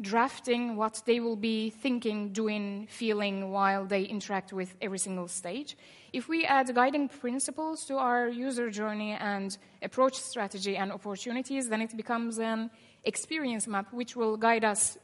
drafting 0.00 0.76
what 0.76 1.02
they 1.04 1.20
will 1.20 1.36
be 1.36 1.70
thinking, 1.70 2.32
doing, 2.32 2.86
feeling 2.90 3.50
while 3.50 3.84
they 3.84 4.02
interact 4.02 4.52
with 4.52 4.74
every 4.80 4.98
single 4.98 5.28
stage. 5.28 5.76
If 6.12 6.28
we 6.28 6.44
add 6.44 6.74
guiding 6.74 7.08
principles 7.08 7.84
to 7.86 7.96
our 7.96 8.28
user 8.28 8.70
journey 8.70 9.12
and 9.12 9.56
approach 9.82 10.14
strategy 10.14 10.76
and 10.76 10.90
opportunities, 10.92 11.68
then 11.68 11.82
it 11.82 11.96
becomes 11.96 12.38
an 12.38 12.70
experience 13.04 13.66
map 13.66 13.92
which 13.92 14.16
will 14.16 14.36
guide 14.36 14.64
us 14.64 14.98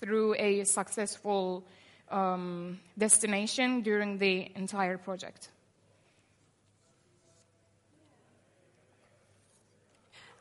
through 0.00 0.34
a 0.38 0.64
successful 0.64 1.64
um, 2.10 2.80
destination 2.98 3.80
during 3.82 4.18
the 4.18 4.50
entire 4.54 4.98
project. 4.98 5.51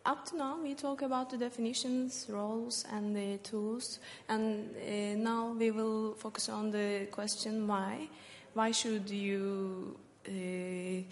Up 0.03 0.25
to 0.25 0.35
now, 0.35 0.57
we 0.63 0.73
talk 0.73 1.03
about 1.03 1.29
the 1.29 1.37
definitions, 1.37 2.25
roles, 2.27 2.85
and 2.91 3.15
the 3.15 3.37
tools, 3.37 3.99
and 4.27 4.75
uh, 4.75 5.15
now 5.15 5.53
we 5.55 5.69
will 5.69 6.15
focus 6.15 6.49
on 6.49 6.71
the 6.71 7.07
question 7.11 7.67
why. 7.67 8.09
Why 8.55 8.71
should 8.71 9.07
you 9.11 9.95
uh, 10.27 11.03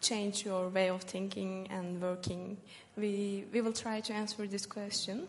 change 0.00 0.46
your 0.46 0.70
way 0.70 0.88
of 0.88 1.02
thinking 1.02 1.68
and 1.70 2.00
working? 2.00 2.56
We, 2.96 3.44
we 3.52 3.60
will 3.60 3.74
try 3.74 4.00
to 4.00 4.14
answer 4.14 4.46
this 4.46 4.64
question. 4.64 5.28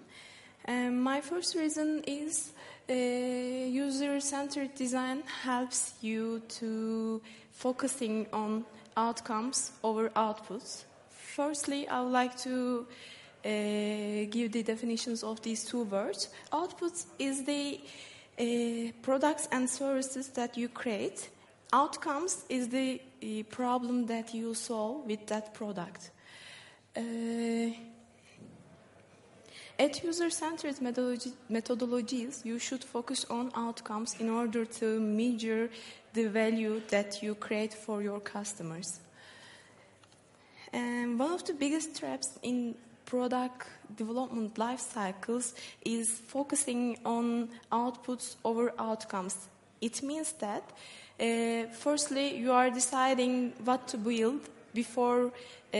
Um, 0.65 1.01
my 1.01 1.19
first 1.19 1.55
reason 1.55 2.05
is 2.07 2.53
uh, 2.89 2.93
user 2.93 4.21
centered 4.21 4.75
design 4.75 5.23
helps 5.43 5.91
you 5.99 6.41
to 6.59 7.21
focusing 7.51 8.27
on 8.31 8.63
outcomes 8.95 9.73
over 9.83 10.07
outputs 10.11 10.85
Firstly, 11.37 11.87
I 11.87 12.01
would 12.01 12.13
like 12.13 12.35
to 12.37 12.87
uh, 13.45 13.49
give 14.31 14.51
the 14.53 14.63
definitions 14.63 15.23
of 15.23 15.39
these 15.43 15.65
two 15.65 15.83
words. 15.83 16.29
Output 16.51 16.93
is 17.19 17.43
the 17.43 17.79
uh, 18.39 18.91
products 19.03 19.47
and 19.51 19.69
services 19.69 20.29
that 20.29 20.57
you 20.57 20.67
create. 20.67 21.29
Outcomes 21.71 22.43
is 22.49 22.69
the 22.69 22.99
uh, 23.21 23.43
problem 23.51 24.07
that 24.07 24.33
you 24.33 24.55
solve 24.55 25.05
with 25.05 25.27
that 25.27 25.53
product. 25.53 26.09
Uh, 26.95 27.69
at 29.77 30.03
user 30.03 30.31
centered 30.31 30.77
methodologies, 31.51 32.43
you 32.43 32.57
should 32.57 32.83
focus 32.83 33.25
on 33.29 33.51
outcomes 33.55 34.15
in 34.19 34.27
order 34.31 34.65
to 34.65 34.99
measure 34.99 35.69
the 36.13 36.29
value 36.29 36.81
that 36.89 37.21
you 37.21 37.35
create 37.35 37.75
for 37.75 38.01
your 38.01 38.19
customers. 38.21 39.01
And 40.73 41.19
one 41.19 41.31
of 41.31 41.45
the 41.45 41.53
biggest 41.53 41.99
traps 41.99 42.37
in 42.43 42.75
product 43.05 43.67
development 43.95 44.57
life 44.57 44.81
cycles 44.81 45.55
is 45.85 46.09
focusing 46.09 46.97
on 47.05 47.49
outputs 47.71 48.35
over 48.43 48.73
outcomes. 48.77 49.47
It 49.81 50.03
means 50.03 50.33
that, 50.33 50.63
uh, 51.19 51.71
firstly, 51.71 52.37
you 52.37 52.51
are 52.51 52.69
deciding 52.69 53.53
what 53.63 53.87
to 53.89 53.97
build 53.97 54.41
before 54.73 55.27
uh, 55.27 55.79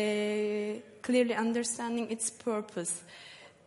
clearly 1.02 1.36
understanding 1.36 2.10
its 2.10 2.30
purpose. 2.30 3.04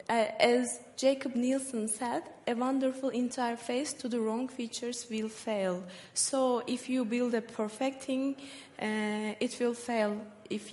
Uh, 0.09 0.27
as 0.41 0.81
Jakob 0.97 1.37
Nielsen 1.37 1.87
said, 1.87 2.23
a 2.47 2.55
wonderful 2.55 3.11
interface 3.11 3.97
to 3.99 4.09
the 4.09 4.19
wrong 4.19 4.49
features 4.49 5.07
will 5.11 5.29
fail. 5.29 5.85
So 6.15 6.65
if 6.67 6.89
you 6.89 7.05
build 7.05 7.35
a 7.35 7.41
perfect 7.41 8.05
thing, 8.05 8.35
uh, 8.83 9.35
it 9.39 9.57
will 9.61 9.75
fail 9.75 10.21
if 10.49 10.73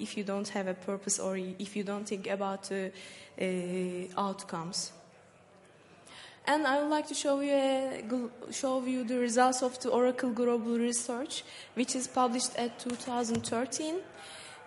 if 0.00 0.16
you 0.16 0.24
don't 0.24 0.48
have 0.48 0.66
a 0.66 0.74
purpose 0.74 1.18
or 1.18 1.36
if 1.36 1.76
you 1.76 1.84
don't 1.84 2.06
think 2.06 2.26
about 2.26 2.68
the 2.68 2.90
uh, 3.40 4.20
outcomes. 4.20 4.92
And 6.46 6.66
I 6.66 6.82
would 6.82 6.90
like 6.90 7.06
to 7.08 7.14
show 7.14 7.40
you, 7.40 7.54
a, 7.54 8.52
show 8.52 8.84
you 8.84 9.04
the 9.04 9.18
results 9.18 9.62
of 9.62 9.80
the 9.80 9.88
Oracle 9.88 10.30
Global 10.30 10.78
Research, 10.78 11.42
which 11.72 11.96
is 11.96 12.06
published 12.06 12.54
at 12.56 12.78
2013. 12.78 13.94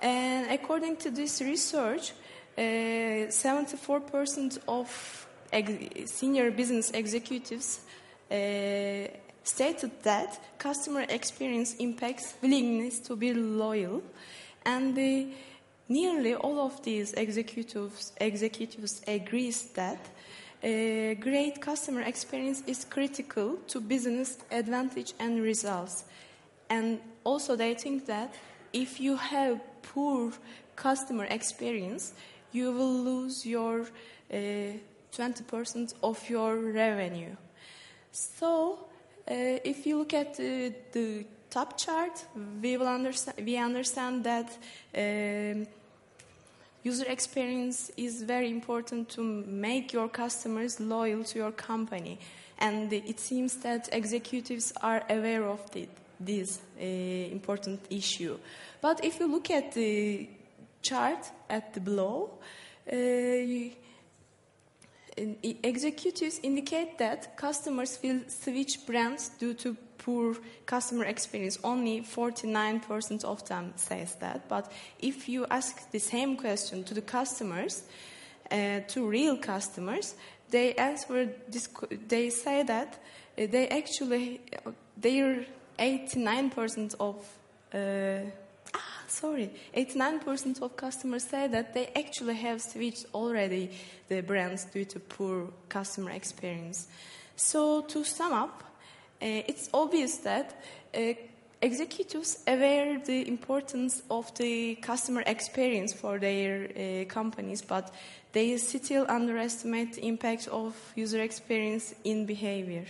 And 0.01 0.51
according 0.51 0.97
to 0.97 1.11
this 1.11 1.39
research, 1.41 2.13
uh, 2.57 3.29
74% 3.29 4.57
of 4.67 5.27
ex- 5.51 6.11
senior 6.11 6.49
business 6.49 6.89
executives 6.91 7.81
uh, 8.31 9.07
stated 9.43 9.91
that 10.01 10.39
customer 10.57 11.05
experience 11.07 11.75
impacts 11.75 12.33
willingness 12.41 12.99
to 12.99 13.15
be 13.15 13.33
loyal 13.33 14.01
and 14.67 14.95
the, 14.95 15.29
nearly 15.87 16.35
all 16.35 16.59
of 16.59 16.83
these 16.83 17.13
executives, 17.13 18.11
executives 18.17 19.01
agrees 19.07 19.69
that 19.75 19.97
a 20.61 21.15
great 21.15 21.61
customer 21.61 22.01
experience 22.01 22.63
is 22.67 22.83
critical 22.83 23.55
to 23.67 23.79
business 23.79 24.39
advantage 24.51 25.13
and 25.19 25.41
results. 25.41 26.03
And 26.69 26.99
also 27.23 27.55
they 27.55 27.75
think 27.75 28.07
that 28.07 28.33
if 28.73 28.99
you 28.99 29.15
have 29.15 29.61
poor 29.83 30.33
customer 30.75 31.25
experience, 31.29 32.13
you 32.51 32.73
will 32.73 33.03
lose 33.03 33.45
your 33.45 33.81
uh, 33.81 34.35
20% 35.13 35.93
of 36.03 36.29
your 36.29 36.57
revenue. 36.57 37.35
So, 38.11 38.79
uh, 39.29 39.33
if 39.63 39.85
you 39.85 39.99
look 39.99 40.13
at 40.13 40.35
the, 40.35 40.73
the 40.91 41.25
top 41.49 41.77
chart, 41.77 42.25
we 42.61 42.77
will 42.77 42.87
understand, 42.87 43.37
we 43.45 43.57
understand 43.57 44.23
that 44.23 44.57
um, 44.95 45.67
user 46.83 47.05
experience 47.07 47.91
is 47.97 48.21
very 48.23 48.49
important 48.49 49.09
to 49.09 49.21
make 49.21 49.93
your 49.93 50.09
customers 50.09 50.79
loyal 50.79 51.23
to 51.23 51.39
your 51.39 51.51
company. 51.51 52.19
And 52.59 52.91
it 52.91 53.19
seems 53.19 53.55
that 53.57 53.89
executives 53.91 54.73
are 54.81 55.03
aware 55.09 55.45
of 55.45 55.69
the, 55.71 55.87
this 56.19 56.59
uh, 56.79 56.83
important 56.83 57.81
issue. 57.89 58.37
But 58.81 59.03
if 59.03 59.19
you 59.19 59.27
look 59.27 59.51
at 59.51 59.73
the 59.73 60.27
chart 60.81 61.31
at 61.49 61.73
the 61.73 61.79
below, 61.79 62.31
uh, 62.91 62.95
executives 65.63 66.39
indicate 66.43 66.97
that 66.97 67.37
customers 67.37 67.99
will 68.03 68.21
switch 68.27 68.85
brands 68.85 69.29
due 69.39 69.53
to 69.55 69.75
poor 70.07 70.37
customer 70.65 71.03
experience. 71.03 71.59
Only 71.63 71.99
49% 72.01 73.25
of 73.25 73.45
them 73.49 73.73
says 73.75 74.15
that. 74.15 74.47
But 74.47 74.71
if 74.99 75.27
you 75.27 75.45
ask 75.49 75.91
the 75.91 75.99
same 75.99 76.37
question 76.37 76.85
to 76.85 76.93
the 76.93 77.01
customers, 77.01 77.83
uh, 78.49 78.79
to 78.87 79.05
real 79.05 79.37
customers, 79.37 80.15
they 80.49 80.73
answer 80.75 81.29
this. 81.49 81.67
They 82.07 82.29
say 82.29 82.63
that 82.63 82.93
uh, 83.37 83.47
they 83.51 83.67
actually 83.67 84.39
they're 84.95 85.45
89% 85.77 86.95
of. 87.01 87.15
Uh, 87.73 88.31
ah, 88.73 89.03
sorry, 89.07 89.49
89% 89.75 90.61
of 90.61 90.77
customers 90.77 91.25
say 91.25 91.47
that 91.47 91.73
they 91.73 91.87
actually 91.87 92.35
have 92.35 92.61
switched 92.61 93.07
already 93.13 93.71
the 94.07 94.21
brands 94.21 94.63
due 94.71 94.85
to 94.85 95.01
poor 95.01 95.51
customer 95.67 96.11
experience. 96.11 96.87
So 97.35 97.81
to 97.81 98.05
sum 98.05 98.31
up, 98.31 98.63
uh, 98.63 98.76
it's 99.21 99.69
obvious 99.73 100.17
that 100.17 100.61
uh, 100.95 101.13
executives 101.61 102.43
aware 102.47 102.99
the 102.99 103.27
importance 103.27 104.03
of 104.09 104.33
the 104.35 104.75
customer 104.75 105.23
experience 105.25 105.93
for 105.93 106.19
their 106.19 106.69
uh, 106.69 107.05
companies, 107.05 107.61
but 107.61 107.91
they 108.31 108.55
still 108.57 109.05
underestimate 109.09 109.93
the 109.93 110.05
impact 110.05 110.47
of 110.49 110.75
user 110.95 111.21
experience 111.21 111.95
in 112.03 112.25
behavior. 112.25 112.85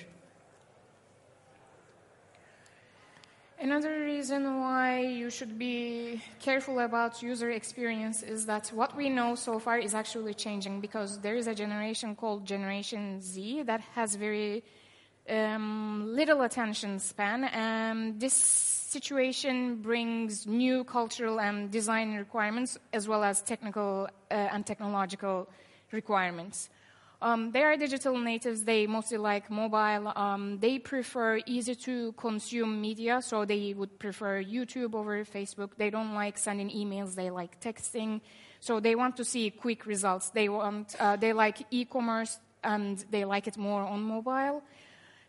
Another 3.60 4.02
reason 4.02 4.60
why 4.60 5.00
you 5.00 5.32
should 5.32 5.58
be 5.58 6.22
careful 6.40 6.80
about 6.80 7.24
user 7.24 7.50
experience 7.50 8.22
is 8.22 8.46
that 8.46 8.68
what 8.68 8.96
we 8.96 9.10
know 9.10 9.34
so 9.34 9.58
far 9.58 9.80
is 9.80 9.96
actually 9.96 10.36
changing 10.36 10.80
because 10.80 11.20
there 11.22 11.36
is 11.36 11.48
a 11.48 11.56
generation 11.56 12.16
called 12.16 12.46
Generation 12.46 13.20
Z 13.20 13.64
that 13.64 13.82
has 13.96 14.14
very 14.14 14.64
um, 15.30 16.14
little 16.16 16.42
attention 16.42 17.00
span, 17.00 17.44
and 17.46 18.20
this 18.20 18.34
situation 18.34 19.82
brings 19.82 20.48
new 20.48 20.84
cultural 20.84 21.40
and 21.40 21.70
design 21.70 22.16
requirements 22.16 22.78
as 22.94 23.08
well 23.08 23.24
as 23.24 23.42
technical 23.42 24.08
uh, 24.32 24.34
and 24.34 24.66
technological 24.66 25.50
requirements. 25.92 26.70
Um, 27.20 27.52
they 27.52 27.64
are 27.64 27.76
digital 27.76 28.18
natives. 28.18 28.64
They 28.64 28.86
mostly 28.86 29.18
like 29.18 29.50
mobile. 29.50 30.14
Um, 30.16 30.60
they 30.60 30.78
prefer 30.78 31.40
easy 31.48 31.74
to 31.76 32.12
consume 32.14 32.80
media, 32.80 33.22
so 33.22 33.44
they 33.44 33.74
would 33.74 33.98
prefer 33.98 34.44
YouTube 34.44 34.94
over 34.94 35.26
Facebook. 35.26 35.72
They 35.78 35.90
don't 35.90 36.14
like 36.14 36.38
sending 36.38 36.70
emails. 36.70 37.16
They 37.16 37.32
like 37.32 37.60
texting. 37.60 38.22
So 38.60 38.80
they 38.80 38.96
want 38.96 39.18
to 39.18 39.26
see 39.26 39.50
quick 39.50 39.86
results. 39.88 40.30
They 40.30 40.48
want, 40.48 40.96
uh, 41.00 41.16
they 41.16 41.34
like 41.34 41.58
e-commerce 41.72 42.38
and 42.64 43.04
they 43.10 43.26
like 43.26 43.48
it 43.48 43.58
more 43.58 43.82
on 43.82 44.02
mobile. 44.02 44.62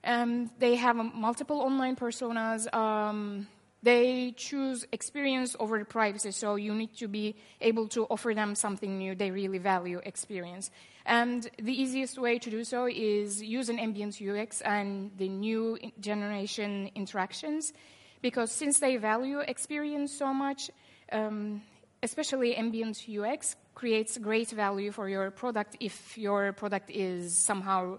Um, 0.08 0.50
they 0.58 0.76
have 0.76 0.96
multiple 0.96 1.60
online 1.60 1.94
personas. 1.94 2.74
Um, 2.74 3.46
they 3.82 4.32
choose 4.36 4.86
experience 4.90 5.54
over 5.60 5.84
privacy, 5.84 6.30
so 6.32 6.56
you 6.56 6.74
need 6.74 6.96
to 6.96 7.08
be 7.08 7.36
able 7.60 7.86
to 7.88 8.06
offer 8.06 8.32
them 8.34 8.54
something 8.54 8.96
new. 8.96 9.14
They 9.14 9.30
really 9.30 9.58
value 9.58 10.00
experience. 10.02 10.70
And 11.04 11.48
the 11.62 11.72
easiest 11.72 12.18
way 12.18 12.38
to 12.38 12.50
do 12.50 12.64
so 12.64 12.86
is 12.86 13.42
use 13.42 13.68
an 13.68 13.78
ambient 13.78 14.20
UX 14.20 14.62
and 14.62 15.10
the 15.18 15.28
new 15.28 15.78
generation 16.00 16.90
interactions, 16.94 17.74
because 18.22 18.50
since 18.50 18.80
they 18.80 18.96
value 18.96 19.40
experience 19.40 20.12
so 20.12 20.32
much, 20.32 20.70
um, 21.12 21.60
especially 22.02 22.56
ambient 22.56 23.04
UX 23.08 23.56
creates 23.74 24.16
great 24.16 24.50
value 24.50 24.90
for 24.90 25.08
your 25.08 25.30
product 25.30 25.76
if 25.80 26.16
your 26.16 26.52
product 26.52 26.90
is 26.90 27.36
somehow 27.36 27.98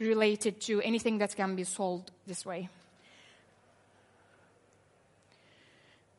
related 0.00 0.60
to 0.62 0.80
anything 0.80 1.18
that 1.18 1.36
can 1.36 1.54
be 1.54 1.64
sold 1.64 2.10
this 2.26 2.44
way. 2.44 2.68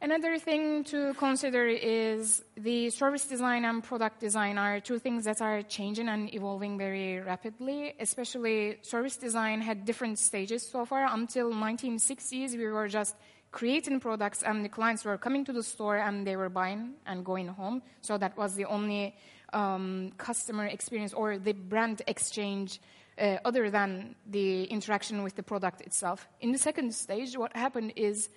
Another 0.03 0.39
thing 0.39 0.83
to 0.85 1.13
consider 1.13 1.67
is 1.67 2.43
the 2.57 2.89
service 2.89 3.27
design 3.27 3.65
and 3.65 3.83
product 3.83 4.19
design 4.19 4.57
are 4.57 4.79
two 4.79 4.97
things 4.97 5.25
that 5.25 5.41
are 5.41 5.61
changing 5.61 6.09
and 6.09 6.33
evolving 6.33 6.75
very 6.75 7.19
rapidly. 7.19 7.93
Especially 7.99 8.79
service 8.81 9.15
design 9.15 9.61
had 9.61 9.85
different 9.85 10.17
stages 10.17 10.67
so 10.67 10.85
far. 10.85 11.05
Until 11.05 11.51
1960s, 11.51 12.57
we 12.57 12.65
were 12.65 12.87
just 12.87 13.15
creating 13.51 13.99
products 13.99 14.41
and 14.41 14.65
the 14.65 14.69
clients 14.69 15.05
were 15.05 15.19
coming 15.19 15.45
to 15.45 15.53
the 15.53 15.61
store 15.61 15.97
and 15.97 16.25
they 16.25 16.35
were 16.35 16.49
buying 16.49 16.93
and 17.05 17.23
going 17.23 17.47
home. 17.47 17.83
So 18.01 18.17
that 18.17 18.35
was 18.35 18.55
the 18.55 18.65
only 18.65 19.15
um, 19.53 20.13
customer 20.17 20.65
experience 20.65 21.13
or 21.13 21.37
the 21.37 21.53
brand 21.53 22.01
exchange 22.07 22.79
uh, 23.21 23.37
other 23.45 23.69
than 23.69 24.15
the 24.25 24.63
interaction 24.63 25.21
with 25.23 25.35
the 25.35 25.43
product 25.43 25.81
itself. 25.81 26.27
In 26.39 26.51
the 26.51 26.57
second 26.57 26.93
stage, 26.93 27.37
what 27.37 27.55
happened 27.55 27.93
is 27.95 28.29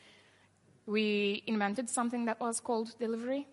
we 0.87 1.43
invented 1.47 1.89
something 1.89 2.27
that 2.27 2.39
was 2.41 2.61
called 2.61 2.97
delivery. 2.99 3.47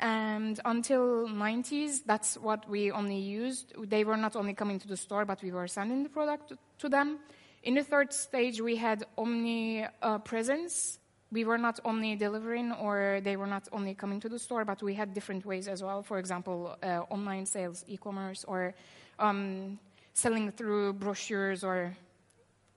And 0.00 0.58
until 0.64 1.28
90s, 1.28 2.00
that's 2.06 2.36
what 2.38 2.68
we 2.68 2.90
only 2.90 3.18
used. 3.18 3.74
They 3.84 4.04
were 4.04 4.16
not 4.16 4.34
only 4.34 4.54
coming 4.54 4.78
to 4.80 4.88
the 4.88 4.96
store, 4.96 5.24
but 5.24 5.42
we 5.42 5.52
were 5.52 5.68
sending 5.68 6.02
the 6.02 6.08
product 6.08 6.54
to, 6.78 6.88
them. 6.88 7.18
In 7.62 7.74
the 7.74 7.84
third 7.84 8.12
stage, 8.12 8.60
we 8.60 8.76
had 8.76 9.04
omni 9.16 9.86
uh, 10.00 10.18
presence. 10.18 10.98
We 11.30 11.44
were 11.44 11.58
not 11.58 11.78
only 11.84 12.16
delivering, 12.16 12.72
or 12.72 13.20
they 13.22 13.36
were 13.36 13.46
not 13.46 13.68
only 13.70 13.94
coming 13.94 14.20
to 14.20 14.28
the 14.28 14.38
store, 14.38 14.64
but 14.64 14.82
we 14.82 14.94
had 14.94 15.14
different 15.14 15.46
ways 15.46 15.68
as 15.68 15.82
well. 15.82 16.02
For 16.02 16.18
example, 16.18 16.76
uh, 16.82 17.02
online 17.10 17.46
sales, 17.46 17.84
e-commerce, 17.86 18.44
or 18.44 18.74
um, 19.18 19.78
selling 20.14 20.50
through 20.52 20.94
brochures, 20.94 21.64
or 21.64 21.96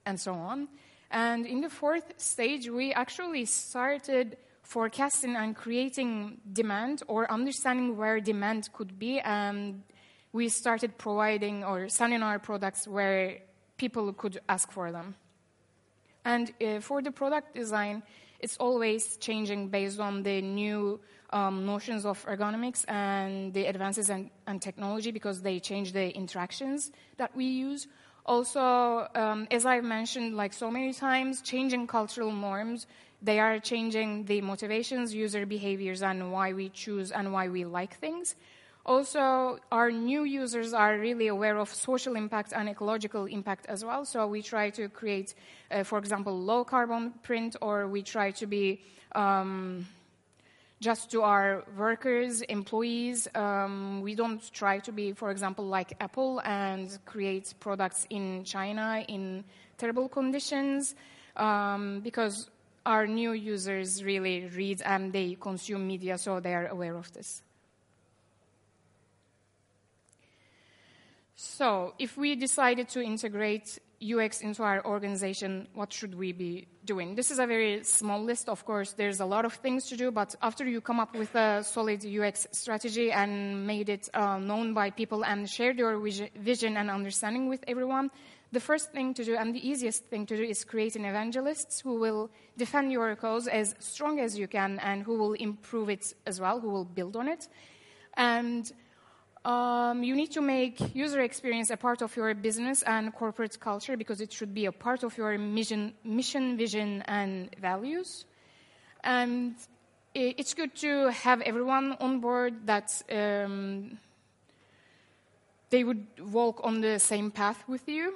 and 0.04 0.18
so 0.18 0.34
on. 0.34 0.68
And 1.10 1.46
in 1.46 1.60
the 1.60 1.70
fourth 1.70 2.14
stage, 2.16 2.68
we 2.68 2.92
actually 2.92 3.44
started 3.44 4.36
forecasting 4.62 5.36
and 5.36 5.54
creating 5.54 6.40
demand 6.52 7.02
or 7.06 7.30
understanding 7.30 7.96
where 7.96 8.20
demand 8.20 8.68
could 8.72 8.98
be. 8.98 9.20
And 9.20 9.82
we 10.32 10.48
started 10.48 10.98
providing 10.98 11.64
or 11.64 11.88
selling 11.88 12.22
our 12.22 12.38
products 12.38 12.88
where 12.88 13.38
people 13.76 14.12
could 14.12 14.40
ask 14.48 14.72
for 14.72 14.90
them. 14.90 15.14
And 16.24 16.52
uh, 16.60 16.80
for 16.80 17.00
the 17.02 17.12
product 17.12 17.54
design, 17.54 18.02
it's 18.40 18.56
always 18.56 19.16
changing 19.18 19.68
based 19.68 20.00
on 20.00 20.22
the 20.24 20.42
new 20.42 21.00
um, 21.30 21.66
notions 21.66 22.04
of 22.06 22.24
ergonomics 22.26 22.84
and 22.88 23.52
the 23.52 23.66
advances 23.66 24.10
in, 24.10 24.30
in 24.48 24.58
technology 24.58 25.10
because 25.10 25.42
they 25.42 25.58
change 25.60 25.92
the 25.92 26.14
interactions 26.16 26.92
that 27.16 27.34
we 27.36 27.44
use. 27.44 27.88
Also, 28.24 29.08
um, 29.14 29.46
as 29.50 29.64
I've 29.64 29.84
mentioned 29.84 30.36
like 30.36 30.52
so 30.52 30.70
many 30.70 30.92
times, 30.92 31.42
changing 31.42 31.86
cultural 31.86 32.32
norms, 32.32 32.86
they 33.22 33.38
are 33.40 33.58
changing 33.58 34.24
the 34.24 34.40
motivations, 34.40 35.14
user 35.14 35.46
behaviors, 35.46 36.02
and 36.02 36.32
why 36.32 36.52
we 36.52 36.68
choose 36.68 37.12
and 37.12 37.32
why 37.32 37.48
we 37.48 37.64
like 37.64 37.96
things. 37.98 38.34
Also, 38.84 39.58
our 39.72 39.90
new 39.90 40.22
users 40.22 40.72
are 40.72 40.96
really 40.96 41.26
aware 41.26 41.58
of 41.58 41.72
social 41.72 42.14
impact 42.14 42.52
and 42.54 42.68
ecological 42.68 43.24
impact 43.26 43.66
as 43.66 43.84
well. 43.84 44.04
So 44.04 44.28
we 44.28 44.42
try 44.42 44.70
to 44.70 44.88
create, 44.88 45.34
uh, 45.72 45.82
for 45.82 45.98
example, 45.98 46.38
low 46.38 46.62
carbon 46.62 47.12
print, 47.24 47.56
or 47.60 47.88
we 47.88 48.02
try 48.02 48.30
to 48.32 48.46
be 48.46 48.80
um, 49.16 49.86
just 50.80 51.10
to 51.10 51.22
our 51.22 51.64
workers, 51.76 52.42
employees. 52.42 53.28
Um, 53.34 54.02
we 54.02 54.14
don't 54.14 54.42
try 54.52 54.78
to 54.80 54.92
be, 54.92 55.12
for 55.12 55.30
example, 55.30 55.66
like 55.66 55.94
Apple 56.00 56.40
and 56.44 56.98
create 57.06 57.54
products 57.60 58.06
in 58.10 58.44
China 58.44 59.04
in 59.08 59.44
terrible 59.78 60.08
conditions 60.08 60.94
um, 61.36 62.00
because 62.00 62.50
our 62.84 63.06
new 63.06 63.32
users 63.32 64.04
really 64.04 64.46
read 64.54 64.82
and 64.82 65.12
they 65.12 65.36
consume 65.40 65.86
media, 65.86 66.18
so 66.18 66.40
they 66.40 66.54
are 66.54 66.66
aware 66.68 66.96
of 66.96 67.12
this. 67.12 67.42
So, 71.34 71.94
if 71.98 72.16
we 72.16 72.34
decided 72.34 72.88
to 72.90 73.02
integrate 73.02 73.78
UX 74.02 74.42
into 74.42 74.62
our 74.62 74.84
organization, 74.84 75.68
what 75.74 75.92
should 75.92 76.14
we 76.14 76.32
be 76.32 76.66
doing? 76.84 77.14
This 77.14 77.30
is 77.30 77.38
a 77.38 77.46
very 77.46 77.82
small 77.82 78.22
list, 78.22 78.48
of 78.48 78.64
course. 78.64 78.92
There's 78.92 79.20
a 79.20 79.24
lot 79.24 79.44
of 79.44 79.54
things 79.54 79.86
to 79.86 79.96
do, 79.96 80.10
but 80.10 80.34
after 80.42 80.66
you 80.66 80.80
come 80.80 81.00
up 81.00 81.14
with 81.14 81.34
a 81.34 81.64
solid 81.64 82.04
UX 82.04 82.46
strategy 82.52 83.10
and 83.10 83.66
made 83.66 83.88
it 83.88 84.08
uh, 84.12 84.38
known 84.38 84.74
by 84.74 84.90
people 84.90 85.24
and 85.24 85.48
shared 85.48 85.78
your 85.78 85.98
vision 86.36 86.76
and 86.76 86.90
understanding 86.90 87.48
with 87.48 87.64
everyone, 87.66 88.10
the 88.52 88.60
first 88.60 88.92
thing 88.92 89.14
to 89.14 89.24
do 89.24 89.34
and 89.34 89.54
the 89.54 89.68
easiest 89.68 90.04
thing 90.04 90.26
to 90.26 90.36
do 90.36 90.42
is 90.42 90.64
creating 90.64 91.04
evangelists 91.04 91.80
who 91.80 91.98
will 91.98 92.30
defend 92.56 92.92
your 92.92 93.16
cause 93.16 93.48
as 93.48 93.74
strong 93.78 94.20
as 94.20 94.38
you 94.38 94.46
can 94.46 94.78
and 94.80 95.02
who 95.02 95.18
will 95.18 95.32
improve 95.32 95.88
it 95.88 96.14
as 96.26 96.40
well, 96.40 96.60
who 96.60 96.70
will 96.70 96.84
build 96.84 97.16
on 97.16 97.28
it. 97.28 97.48
And 98.14 98.70
um, 99.46 100.02
you 100.02 100.16
need 100.16 100.32
to 100.32 100.40
make 100.40 100.94
user 100.94 101.20
experience 101.20 101.70
a 101.70 101.76
part 101.76 102.02
of 102.02 102.16
your 102.16 102.34
business 102.34 102.82
and 102.82 103.14
corporate 103.14 103.58
culture 103.60 103.96
because 103.96 104.20
it 104.20 104.32
should 104.32 104.52
be 104.52 104.66
a 104.66 104.72
part 104.72 105.04
of 105.04 105.16
your 105.16 105.38
mission, 105.38 105.94
mission 106.02 106.56
vision, 106.56 107.02
and 107.06 107.54
values. 107.62 108.24
And 109.04 109.54
it's 110.14 110.52
good 110.52 110.74
to 110.76 111.10
have 111.10 111.42
everyone 111.42 111.96
on 112.00 112.18
board 112.18 112.66
that 112.66 112.90
um, 113.08 113.98
they 115.70 115.84
would 115.84 116.06
walk 116.32 116.60
on 116.64 116.80
the 116.80 116.98
same 116.98 117.30
path 117.30 117.62
with 117.68 117.88
you. 117.88 118.14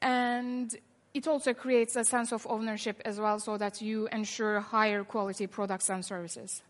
And 0.00 0.72
it 1.12 1.26
also 1.26 1.54
creates 1.54 1.96
a 1.96 2.04
sense 2.04 2.32
of 2.32 2.46
ownership 2.48 3.02
as 3.04 3.18
well 3.18 3.40
so 3.40 3.56
that 3.56 3.82
you 3.82 4.06
ensure 4.12 4.60
higher 4.60 5.02
quality 5.02 5.48
products 5.48 5.90
and 5.90 6.04
services. 6.04 6.62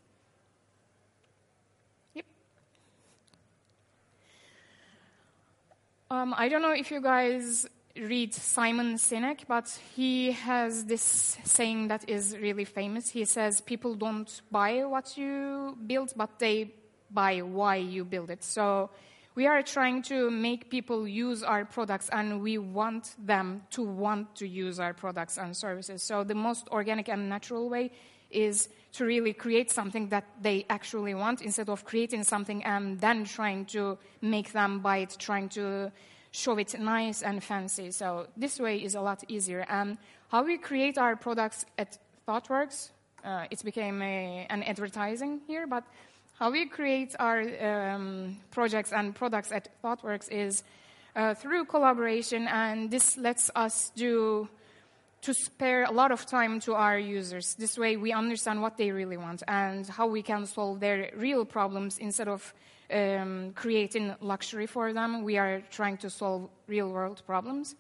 Um, 6.11 6.35
I 6.39 6.49
don't 6.49 6.63
know 6.63 6.73
if 6.73 6.91
you 6.91 7.03
guys 7.03 7.67
read 7.95 8.33
Simon 8.33 8.95
Sinek, 8.95 9.41
but 9.47 9.69
he 9.95 10.33
has 10.33 10.87
this 10.87 11.37
saying 11.45 11.89
that 11.89 12.09
is 12.09 12.35
really 12.39 12.65
famous. 12.65 13.11
He 13.11 13.27
says, 13.27 13.61
People 13.61 13.95
don't 13.95 14.41
buy 14.51 14.85
what 14.85 15.19
you 15.19 15.77
build, 15.87 16.15
but 16.17 16.39
they 16.39 16.73
buy 17.11 17.41
why 17.43 17.77
you 17.77 18.07
build 18.07 18.31
it. 18.31 18.43
So 18.43 18.89
we 19.35 19.47
are 19.47 19.63
trying 19.63 20.01
to 20.05 20.31
make 20.31 20.71
people 20.71 21.07
use 21.07 21.43
our 21.43 21.67
products 21.67 22.09
and 22.11 22.41
we 22.41 22.57
want 22.57 23.15
them 23.19 23.63
to 23.73 23.83
want 23.83 24.35
to 24.37 24.49
use 24.49 24.81
our 24.81 24.95
products 24.95 25.37
and 25.37 25.55
services. 25.55 26.03
So 26.03 26.25
the 26.25 26.35
most 26.35 26.69
organic 26.71 27.11
and 27.11 27.29
natural 27.29 27.69
way 27.69 27.91
is 28.31 28.71
to 28.99 29.05
really 29.05 29.33
create 29.33 29.71
something 29.71 30.09
that 30.09 30.25
they 30.43 30.67
actually 30.69 31.15
want 31.15 31.41
instead 31.41 31.69
of 31.69 31.85
creating 31.85 32.25
something 32.25 32.65
and 32.65 33.01
then 33.01 33.25
trying 33.25 33.65
to 33.65 33.97
make 34.21 34.53
them 34.53 34.81
buy 34.81 34.99
it, 34.99 35.17
trying 35.19 35.49
to 35.49 35.91
show 36.33 36.59
it 36.59 36.79
nice 36.79 37.23
and 37.23 37.43
fancy. 37.43 37.93
So 37.93 38.27
this 38.37 38.59
way 38.59 38.79
is 38.79 38.97
a 38.97 39.01
lot 39.01 39.23
easier. 39.29 39.65
And 39.69 39.99
how 40.29 40.43
we 40.43 40.59
create 40.59 40.99
our 40.99 41.15
products 41.15 41.65
at 41.79 41.97
ThoughtWorks, 42.27 42.91
uh, 43.25 43.47
it 43.51 43.63
became 43.65 44.03
a, 44.03 44.47
an 44.51 44.65
advertising 44.65 45.43
here, 45.47 45.69
but 45.69 45.85
how 46.39 46.51
we 46.51 46.67
create 46.67 47.15
our 47.21 47.41
um, 47.41 48.37
projects 48.51 48.93
and 48.93 49.15
products 49.15 49.53
at 49.53 49.69
ThoughtWorks 49.83 50.29
is 50.31 50.65
uh, 51.15 51.35
through 51.35 51.67
collaboration, 51.67 52.49
and 52.49 52.91
this 52.91 53.17
lets 53.17 53.51
us 53.55 53.93
do 53.95 54.49
to 55.23 55.35
spare 55.35 55.85
a 55.85 55.91
lot 55.91 56.13
of 56.13 56.27
time 56.27 56.61
to 56.61 56.75
our 56.75 56.99
users. 56.99 57.55
This 57.55 57.77
way, 57.77 57.97
we 57.97 58.13
understand 58.13 58.63
what 58.63 58.77
they 58.77 58.91
really 58.93 59.17
want 59.17 59.43
and 59.49 59.87
how 59.87 60.07
we 60.07 60.23
can 60.23 60.47
solve 60.47 60.81
their 60.81 61.11
real 61.17 61.45
problems 61.45 61.99
instead 61.99 62.29
of 62.29 62.55
um, 62.93 63.53
creating 63.55 64.15
luxury 64.21 64.67
for 64.67 64.93
them. 64.93 65.23
We 65.23 65.37
are 65.39 65.63
trying 65.71 65.99
to 65.99 66.11
solve 66.11 66.49
real 66.67 66.91
world 66.91 67.23
problems. 67.27 67.75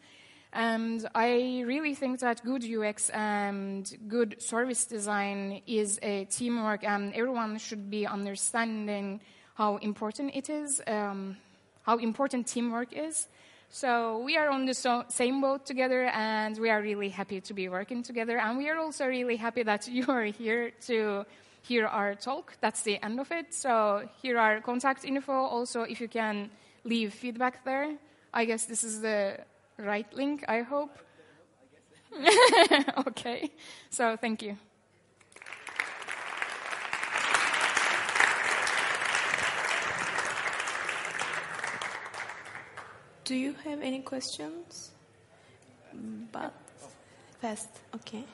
And 0.52 1.06
I 1.14 1.62
really 1.66 1.94
think 1.94 2.20
that 2.20 2.42
good 2.42 2.64
UX 2.64 3.10
and 3.10 3.90
good 4.08 4.42
service 4.42 4.86
design 4.86 5.60
is 5.66 5.98
a 6.02 6.24
teamwork, 6.24 6.84
and 6.84 7.12
everyone 7.14 7.58
should 7.58 7.90
be 7.90 8.06
understanding 8.06 9.20
how 9.54 9.76
important 9.76 10.34
it 10.34 10.48
is, 10.48 10.80
um, 10.86 11.36
how 11.82 11.98
important 11.98 12.46
teamwork 12.46 12.92
is. 12.92 13.28
So 13.70 14.18
we 14.18 14.36
are 14.36 14.48
on 14.48 14.64
the 14.66 14.74
so- 14.74 15.04
same 15.08 15.40
boat 15.40 15.66
together, 15.66 16.04
and 16.06 16.56
we 16.58 16.70
are 16.70 16.80
really 16.80 17.10
happy 17.10 17.40
to 17.40 17.54
be 17.54 17.68
working 17.68 18.02
together. 18.02 18.38
And 18.38 18.58
we 18.58 18.68
are 18.70 18.78
also 18.78 19.06
really 19.06 19.36
happy 19.36 19.62
that 19.62 19.88
you 19.96 20.06
are 20.08 20.24
here 20.24 20.72
to 20.86 21.24
hear 21.62 21.86
our 21.86 22.14
talk. 22.14 22.54
That's 22.60 22.82
the 22.82 23.02
end 23.02 23.20
of 23.20 23.30
it. 23.30 23.52
So 23.52 24.08
here 24.22 24.38
are 24.38 24.60
contact 24.60 25.04
info. 25.04 25.32
Also, 25.32 25.82
if 25.82 26.00
you 26.00 26.08
can 26.08 26.50
leave 26.84 27.12
feedback 27.12 27.64
there. 27.64 27.96
I 28.32 28.44
guess 28.44 28.66
this 28.66 28.84
is 28.84 29.00
the 29.00 29.38
right 29.78 30.10
link, 30.14 30.44
I 30.48 30.62
hope. 30.62 30.98
okay, 33.08 33.50
so 33.90 34.16
thank 34.16 34.42
you. 34.42 34.56
Do 43.28 43.36
you 43.36 43.52
have 43.64 43.82
any 43.82 44.00
questions? 44.00 44.92
But 46.32 46.54
fast, 47.42 47.68
okay. 47.96 48.24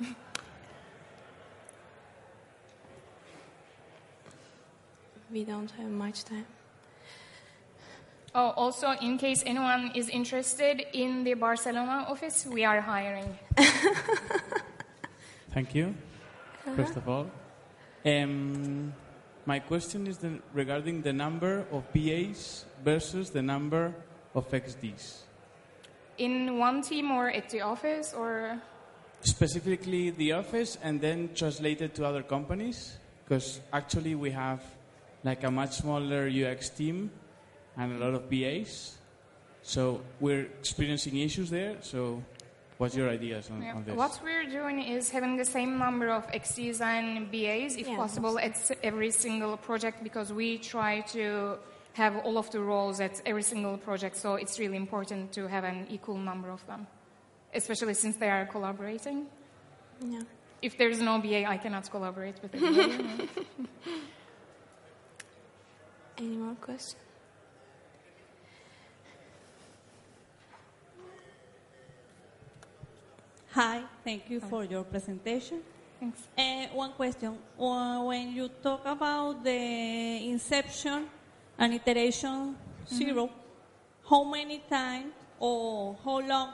we 5.30 5.44
don't 5.44 5.70
have 5.70 5.88
much 5.88 6.24
time. 6.24 6.46
Oh, 8.34 8.50
also, 8.56 8.90
in 9.00 9.18
case 9.18 9.44
anyone 9.46 9.92
is 9.94 10.08
interested 10.08 10.84
in 10.94 11.22
the 11.22 11.34
Barcelona 11.34 12.06
office, 12.08 12.44
we 12.44 12.64
are 12.64 12.80
hiring. 12.80 13.38
Thank 15.54 15.76
you, 15.76 15.94
first 16.74 16.96
of 16.96 17.08
all. 17.08 17.30
Um, 18.04 18.92
my 19.46 19.60
question 19.60 20.08
is 20.08 20.18
the, 20.18 20.40
regarding 20.52 21.02
the 21.02 21.12
number 21.12 21.66
of 21.70 21.84
BAs 21.92 22.64
versus 22.82 23.30
the 23.30 23.42
number 23.42 23.94
of 24.34 24.48
XDs. 24.50 25.22
In 26.18 26.58
one 26.58 26.82
team 26.82 27.10
or 27.10 27.30
at 27.30 27.48
the 27.50 27.62
office, 27.62 28.12
or 28.14 28.60
Specifically 29.22 30.10
the 30.10 30.32
office 30.32 30.78
and 30.82 31.00
then 31.00 31.30
translated 31.34 31.94
to 31.94 32.06
other 32.06 32.22
companies? 32.22 32.96
Because 33.24 33.60
actually 33.72 34.14
we 34.14 34.30
have 34.30 34.62
like 35.24 35.44
a 35.44 35.50
much 35.50 35.72
smaller 35.72 36.26
UX 36.28 36.70
team 36.70 37.10
and 37.76 37.96
a 37.96 37.98
lot 38.04 38.14
of 38.14 38.30
BAs. 38.30 38.96
So 39.62 40.00
we're 40.20 40.46
experiencing 40.60 41.18
issues 41.18 41.50
there. 41.50 41.76
So 41.82 42.22
what's 42.78 42.96
your 42.96 43.10
ideas 43.10 43.50
on, 43.50 43.62
Yeah. 43.62 43.74
on 43.74 43.84
this? 43.84 43.94
What 43.94 44.18
we're 44.24 44.48
doing 44.48 44.82
is 44.82 45.10
having 45.10 45.36
the 45.36 45.44
same 45.44 45.76
number 45.78 46.08
of 46.08 46.26
XDs 46.32 46.80
and 46.80 47.30
BAs, 47.30 47.76
if 47.76 47.88
Yeah. 47.88 47.96
possible, 47.96 48.38
at 48.38 48.56
every 48.82 49.10
single 49.10 49.58
project 49.58 50.02
because 50.02 50.32
we 50.32 50.56
try 50.56 51.00
to 51.12 51.58
have 51.94 52.16
all 52.18 52.38
of 52.38 52.50
the 52.50 52.60
roles 52.60 53.00
at 53.00 53.20
every 53.26 53.42
single 53.42 53.76
project. 53.76 54.16
So 54.16 54.34
it's 54.34 54.58
really 54.58 54.76
important 54.76 55.32
to 55.32 55.48
have 55.48 55.64
an 55.64 55.86
equal 55.90 56.16
number 56.18 56.50
of 56.50 56.64
them, 56.66 56.86
especially 57.54 57.94
since 57.94 58.16
they 58.16 58.30
are 58.30 58.46
collaborating. 58.46 59.26
Yeah. 60.00 60.22
If 60.62 60.76
there's 60.76 61.00
no 61.00 61.18
BA, 61.18 61.46
I 61.46 61.56
cannot 61.56 61.90
collaborate 61.90 62.36
with 62.42 62.54
anybody. 62.54 63.28
Any 66.18 66.36
more 66.36 66.54
questions? 66.54 66.96
Hi, 73.52 73.82
thank 74.04 74.30
you 74.30 74.38
for 74.38 74.64
your 74.64 74.84
presentation. 74.84 75.60
Thanks. 75.98 76.28
Uh, 76.38 76.66
one 76.72 76.92
question. 76.92 77.36
Uh, 77.58 78.00
when 78.04 78.32
you 78.32 78.48
talk 78.62 78.86
about 78.86 79.42
the 79.42 80.30
inception 80.30 81.08
and 81.60 81.74
iteration 81.74 82.56
0 82.88 83.30
how 84.08 84.24
many 84.24 84.58
times 84.68 85.12
or 85.38 85.96
how 86.04 86.18
long 86.20 86.50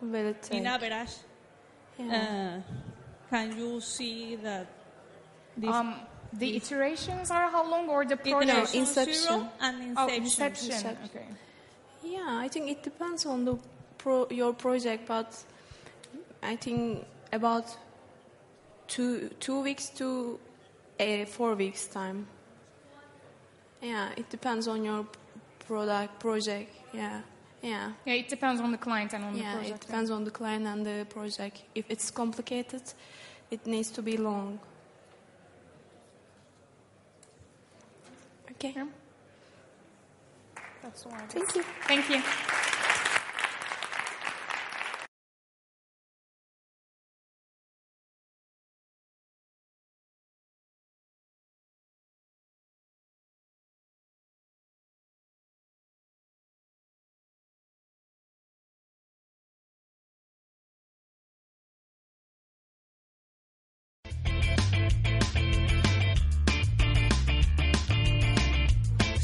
Will 0.00 0.26
it 0.32 0.42
take? 0.42 0.58
in 0.60 0.66
average 0.66 1.10
yeah. 1.98 2.06
uh, 2.08 2.72
can 3.28 3.56
you 3.58 3.80
see 3.80 4.36
that 4.36 4.66
this 5.56 5.70
Um, 5.74 5.94
the 6.32 6.56
iterations 6.56 7.30
are 7.30 7.50
how 7.50 7.68
long, 7.68 7.88
or 7.88 8.04
the 8.04 8.16
project? 8.16 8.50
iteration 8.50 8.80
inception. 8.80 9.14
zero 9.14 9.48
and 9.60 9.98
Oh, 9.98 10.06
inception? 10.08 10.22
inception. 10.22 10.70
Inception. 10.72 11.10
Okay. 11.10 11.26
Yeah, 12.14 12.38
I 12.44 12.48
think 12.48 12.70
it 12.70 12.82
depends 12.82 13.26
on 13.26 13.44
the 13.44 13.56
pro, 13.98 14.26
your 14.30 14.52
project, 14.54 15.06
but 15.06 15.34
I 16.42 16.56
think 16.56 17.04
about 17.32 17.66
two 18.86 19.28
two 19.40 19.60
weeks 19.60 19.90
to 19.98 20.38
uh, 21.00 21.24
four 21.26 21.54
weeks 21.54 21.86
time. 21.88 22.26
Yeah, 23.82 24.10
it 24.16 24.28
depends 24.30 24.68
on 24.68 24.84
your 24.84 25.06
product 25.66 26.20
project. 26.20 26.74
Yeah, 26.92 27.20
yeah, 27.62 27.92
Yeah, 28.04 28.14
it 28.14 28.28
depends 28.28 28.60
on 28.60 28.72
the 28.72 28.78
client 28.78 29.12
and 29.14 29.24
on 29.24 29.32
the 29.34 29.40
project. 29.42 29.68
yeah. 29.68 29.74
It 29.74 29.80
depends 29.80 30.10
on 30.10 30.24
the 30.24 30.30
client 30.30 30.66
and 30.66 30.84
the 30.84 31.06
project. 31.08 31.62
If 31.74 31.84
it's 31.90 32.10
complicated, 32.10 32.82
it 33.50 33.66
needs 33.66 33.90
to 33.92 34.02
be 34.02 34.16
long. 34.16 34.58
Okay. 38.50 38.72
Yeah. 38.76 38.86
That's 40.82 41.06
all. 41.06 41.12
Thank 41.28 41.54
you. 41.56 41.62
Thank 41.86 42.10
you. 42.10 42.22